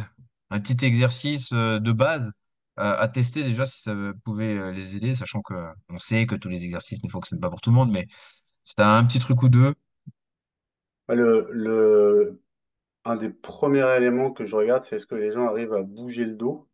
un 0.50 0.60
petit 0.62 0.86
exercice 0.86 1.52
euh, 1.54 1.80
de 1.80 1.92
base 1.92 2.32
euh, 2.80 2.96
à 2.98 3.08
tester 3.10 3.44
déjà 3.44 3.65
si 3.65 3.82
ça 3.82 3.94
pouvait 4.24 4.58
euh, 4.58 4.72
les 4.72 4.96
aider, 4.96 5.13
sachant 5.15 5.42
que 5.42 5.54
euh, 5.54 5.72
on 5.89 5.98
sait 5.98 6.26
que 6.26 6.36
tous 6.36 6.48
les 6.50 6.63
exercices 6.63 7.04
ne 7.04 7.10
fonctionnent 7.10 7.42
pas 7.42 7.50
pour 7.50 7.60
tout 7.62 7.70
le 7.72 7.76
monde, 7.76 7.92
mais 7.92 8.08
si 8.63 8.76
tu 8.76 8.82
as 8.84 8.89
un 8.98 9.04
petit 9.06 9.20
truc 9.20 9.44
ou 9.44 9.50
deux, 9.50 9.76
Le, 11.10 11.50
le, 11.52 12.42
un 13.10 13.15
des 13.17 13.30
premiers 13.30 13.95
éléments 13.98 14.32
que 14.32 14.45
je 14.45 14.56
regarde, 14.56 14.84
c'est 14.84 14.98
est-ce 14.98 15.06
que 15.08 15.15
les 15.15 15.32
gens 15.32 15.48
arrivent 15.48 15.74
à 15.74 15.84
bouger 15.84 16.26
le 16.26 16.36
dos? 16.36 16.67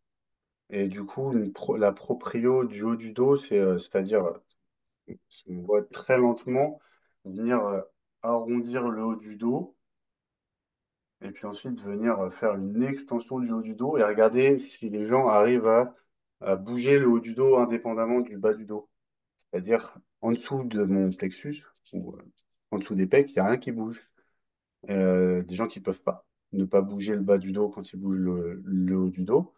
Et 0.70 0.88
du 0.88 1.06
coup, 1.06 1.32
la 1.78 1.92
proprio 1.94 2.66
du 2.66 2.84
haut 2.84 2.96
du 2.96 3.14
dos, 3.14 3.38
euh, 3.54 3.78
c'est-à-dire, 3.78 4.26
euh, 4.26 5.16
on 5.48 5.62
voit 5.62 5.84
très 5.84 6.18
lentement 6.18 6.80
venir 7.26 7.66
euh, 7.66 7.82
arrondir 8.24 8.90
le 8.90 9.04
haut 9.04 9.16
du 9.16 9.36
dos 9.38 9.76
puis 11.32 11.46
ensuite 11.46 11.82
venir 11.82 12.20
euh, 12.20 12.30
faire 12.30 12.56
une 12.56 12.84
extension 12.84 13.40
du 13.40 13.52
haut 13.52 13.62
du 13.62 13.76
dos 13.76 13.98
et 13.98 14.04
regarder 14.04 14.60
si 14.60 14.90
les 14.90 15.06
gens 15.06 15.28
arrivent 15.28 15.68
à, 15.68 15.96
bouger 16.58 17.00
le 17.00 17.08
haut 17.08 17.20
du 17.20 17.34
dos 17.34 17.58
indépendamment 17.58 18.20
du 18.20 18.38
bas 18.38 18.54
du 18.54 18.66
dos. 18.66 18.90
C'est-à-dire 19.38 19.98
en 20.22 20.32
dessous 20.32 20.64
de 20.64 20.84
mon 20.84 21.10
plexus 21.12 21.64
ou 21.94 22.14
euh, 22.14 22.22
en 22.72 22.78
dessous 22.80 22.96
des 22.96 23.08
pecs, 23.08 23.32
il 23.32 23.34
n'y 23.36 23.40
a 23.40 23.48
rien 23.48 23.58
qui 23.58 23.72
bouge. 23.72 24.08
Euh, 24.90 25.44
des 25.44 25.56
gens 25.56 25.68
qui 25.68 25.80
peuvent 25.80 26.04
pas 26.04 26.26
ne 26.52 26.66
pas 26.66 26.82
bouger 26.82 27.16
le 27.16 27.22
bas 27.22 27.38
du 27.38 27.52
dos 27.52 27.70
quand 27.70 27.92
ils 27.92 27.98
bougent 27.98 28.18
le, 28.20 28.98
haut 28.98 29.10
du 29.10 29.24
dos. 29.24 29.54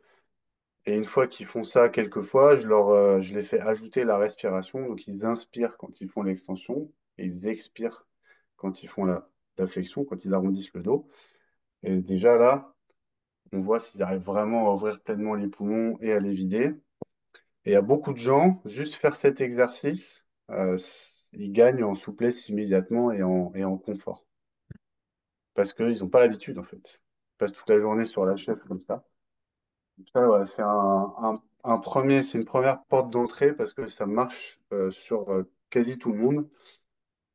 Et 0.85 0.93
une 0.95 1.05
fois 1.05 1.27
qu'ils 1.27 1.45
font 1.45 1.63
ça 1.63 1.89
quelques 1.89 2.21
fois, 2.21 2.55
je 2.55 2.67
leur, 2.67 2.89
euh, 2.89 3.19
les 3.19 3.41
fais 3.41 3.59
ajouter 3.59 4.03
la 4.03 4.17
respiration. 4.17 4.87
Donc 4.87 5.07
ils 5.07 5.25
inspirent 5.25 5.77
quand 5.77 6.01
ils 6.01 6.09
font 6.09 6.23
l'extension 6.23 6.91
et 7.17 7.25
ils 7.25 7.47
expirent 7.47 8.07
quand 8.55 8.83
ils 8.83 8.87
font 8.87 9.05
la, 9.05 9.29
flexion, 9.67 10.05
quand 10.05 10.25
ils 10.25 10.33
arrondissent 10.33 10.73
le 10.73 10.83
dos. 10.83 11.07
Et 11.83 11.97
déjà 12.01 12.37
là, 12.37 12.75
on 13.53 13.59
voit 13.59 13.79
s'ils 13.79 14.03
arrivent 14.03 14.21
vraiment 14.23 14.69
à 14.69 14.73
ouvrir 14.73 15.01
pleinement 15.01 15.35
les 15.35 15.47
poumons 15.47 15.97
et 16.01 16.13
à 16.13 16.19
les 16.19 16.33
vider. 16.33 16.73
Et 17.65 17.75
a 17.75 17.81
beaucoup 17.81 18.13
de 18.13 18.17
gens, 18.19 18.61
juste 18.65 18.95
faire 18.95 19.15
cet 19.15 19.41
exercice, 19.41 20.25
euh, 20.51 20.77
ils 21.33 21.51
gagnent 21.51 21.83
en 21.83 21.95
souplesse 21.95 22.49
immédiatement 22.49 23.11
et 23.11 23.23
en, 23.23 23.51
et 23.55 23.65
en 23.65 23.77
confort. 23.77 24.26
Parce 25.57 25.73
qu'ils 25.73 25.99
n'ont 26.01 26.09
pas 26.09 26.19
l'habitude 26.19 26.59
en 26.59 26.63
fait. 26.63 27.01
Ils 27.33 27.37
passent 27.39 27.53
toute 27.53 27.67
la 27.67 27.79
journée 27.79 28.05
sur 28.05 28.25
la 28.25 28.35
chaise 28.35 28.63
comme 28.63 28.79
ça. 28.79 29.03
C'est 30.13 30.61
une 32.37 32.45
première 32.45 32.83
porte 32.83 33.09
d'entrée 33.09 33.53
parce 33.53 33.73
que 33.73 33.87
ça 33.87 34.05
marche 34.05 34.59
euh, 34.71 34.91
sur 34.91 35.31
euh, 35.31 35.49
quasi 35.71 35.97
tout 35.97 36.13
le 36.13 36.19
monde, 36.19 36.47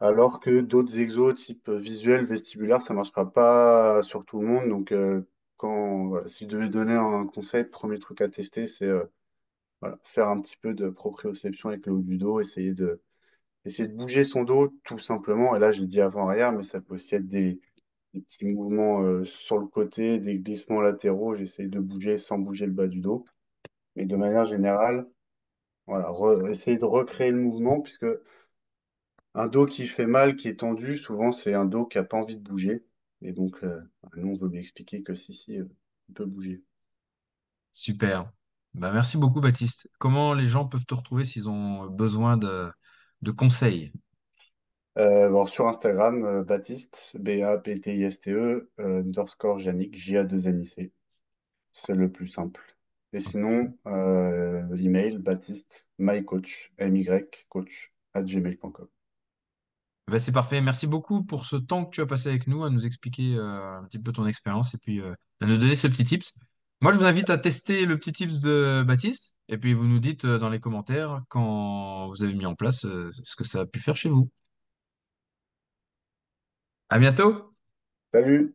alors 0.00 0.38
que 0.38 0.60
d'autres 0.60 0.98
exos 1.00 1.34
type 1.34 1.68
visuel, 1.70 2.24
vestibulaire, 2.24 2.80
ça 2.80 2.94
marchera 2.94 3.28
pas 3.32 4.02
sur 4.02 4.24
tout 4.24 4.40
le 4.40 4.46
monde. 4.46 4.68
Donc, 4.68 4.92
euh, 4.92 5.26
quand, 5.56 6.24
si 6.28 6.44
je 6.44 6.50
devais 6.50 6.68
donner 6.68 6.94
un 6.94 7.26
conseil, 7.26 7.64
premier 7.64 7.98
truc 7.98 8.20
à 8.20 8.28
tester, 8.28 8.68
c'est 8.68 8.86
euh, 8.86 9.04
faire 10.04 10.28
un 10.28 10.40
petit 10.40 10.56
peu 10.58 10.74
de 10.74 10.88
proprioception 10.90 11.70
avec 11.70 11.86
le 11.86 11.94
haut 11.94 12.02
du 12.02 12.18
dos, 12.18 12.40
essayer 12.40 12.72
de, 12.72 13.00
bouger 13.96 14.24
son 14.24 14.44
dos 14.44 14.72
tout 14.84 14.98
simplement. 14.98 15.56
Et 15.56 15.58
là, 15.58 15.72
j'ai 15.72 15.86
dit 15.86 16.00
avant-arrière, 16.00 16.52
mais 16.52 16.62
ça 16.62 16.80
peut 16.80 16.94
aussi 16.94 17.16
être 17.16 17.26
des, 17.28 17.60
des 18.14 18.20
petits 18.20 18.46
mouvements 18.46 19.02
euh, 19.02 19.24
sur 19.24 19.58
le 19.58 19.66
côté, 19.66 20.18
des 20.20 20.38
glissements 20.38 20.80
latéraux. 20.80 21.34
J'essaye 21.34 21.68
de 21.68 21.80
bouger 21.80 22.16
sans 22.18 22.38
bouger 22.38 22.66
le 22.66 22.72
bas 22.72 22.86
du 22.86 23.00
dos. 23.00 23.24
Mais 23.96 24.06
de 24.06 24.16
manière 24.16 24.44
générale, 24.46 25.08
voilà, 25.86 26.10
essayer 26.50 26.78
de 26.78 26.84
recréer 26.86 27.30
le 27.30 27.38
mouvement, 27.40 27.80
puisque 27.80 28.06
un 29.34 29.46
dos 29.46 29.66
qui 29.66 29.86
fait 29.86 30.06
mal, 30.06 30.36
qui 30.36 30.48
est 30.48 30.60
tendu, 30.60 30.96
souvent 30.96 31.32
c'est 31.32 31.52
un 31.52 31.66
dos 31.66 31.84
qui 31.84 31.98
n'a 31.98 32.04
pas 32.04 32.16
envie 32.16 32.36
de 32.36 32.40
bouger. 32.42 32.86
Et 33.20 33.32
donc, 33.32 33.62
euh, 33.62 33.82
nous, 34.16 34.28
on 34.30 34.34
veut 34.34 34.48
lui 34.48 34.58
expliquer 34.60 35.02
que 35.02 35.14
si, 35.14 35.34
si, 35.34 35.58
euh, 35.60 35.66
il 36.08 36.14
peut 36.14 36.24
bouger. 36.24 36.62
Super. 37.72 38.30
Bah, 38.74 38.92
merci 38.92 39.16
beaucoup, 39.18 39.40
Baptiste. 39.40 39.90
Comment 39.98 40.34
les 40.34 40.46
gens 40.46 40.66
peuvent 40.66 40.86
te 40.86 40.94
retrouver 40.94 41.24
s'ils 41.24 41.48
ont 41.48 41.86
besoin 41.88 42.36
de, 42.36 42.70
de 43.22 43.30
conseils? 43.30 43.92
Euh, 44.98 45.46
sur 45.46 45.68
Instagram, 45.68 46.24
euh, 46.24 46.44
Baptiste, 46.44 47.16
B-A-P-T-I-S-T-E, 47.18 48.70
euh, 48.80 49.00
underscore 49.00 49.60
Yannick, 49.60 49.96
J-A-2-N-I-C. 49.96 50.92
C'est 51.72 51.94
le 51.94 52.12
plus 52.12 52.26
simple. 52.26 52.60
Et 53.14 53.20
sinon, 53.20 53.74
euh, 53.86 54.76
email, 54.76 55.18
Baptiste, 55.18 55.86
mycoach, 55.98 56.72
M-Y, 56.78 57.46
coach, 57.48 57.92
at 58.12 58.22
gmail.com. 58.22 58.86
Bah, 60.08 60.18
c'est 60.18 60.32
parfait. 60.32 60.60
Merci 60.60 60.86
beaucoup 60.86 61.24
pour 61.24 61.46
ce 61.46 61.56
temps 61.56 61.86
que 61.86 61.90
tu 61.90 62.00
as 62.02 62.06
passé 62.06 62.28
avec 62.28 62.46
nous 62.46 62.64
à 62.64 62.68
nous 62.68 62.84
expliquer 62.84 63.36
euh, 63.36 63.78
un 63.78 63.84
petit 63.84 63.98
peu 63.98 64.12
ton 64.12 64.26
expérience 64.26 64.74
et 64.74 64.78
puis 64.78 65.00
à 65.00 65.46
nous 65.46 65.56
donner 65.56 65.76
ce 65.76 65.86
petit 65.86 66.04
tips. 66.04 66.34
Moi, 66.82 66.92
je 66.92 66.98
vous 66.98 67.04
invite 67.04 67.30
à 67.30 67.38
tester 67.38 67.86
le 67.86 67.96
petit 67.96 68.12
tips 68.12 68.40
de 68.40 68.84
Baptiste 68.86 69.36
et 69.48 69.56
puis 69.56 69.72
vous 69.72 69.86
nous 69.86 70.00
dites 70.00 70.26
dans 70.26 70.50
les 70.50 70.60
commentaires 70.60 71.22
quand 71.28 72.08
vous 72.08 72.22
avez 72.24 72.34
mis 72.34 72.44
en 72.44 72.54
place 72.54 72.80
ce 72.80 73.36
que 73.36 73.44
ça 73.44 73.60
a 73.60 73.66
pu 73.66 73.78
faire 73.78 73.96
chez 73.96 74.08
vous. 74.08 74.30
À 76.92 76.98
bientôt! 76.98 77.54
Salut! 78.12 78.54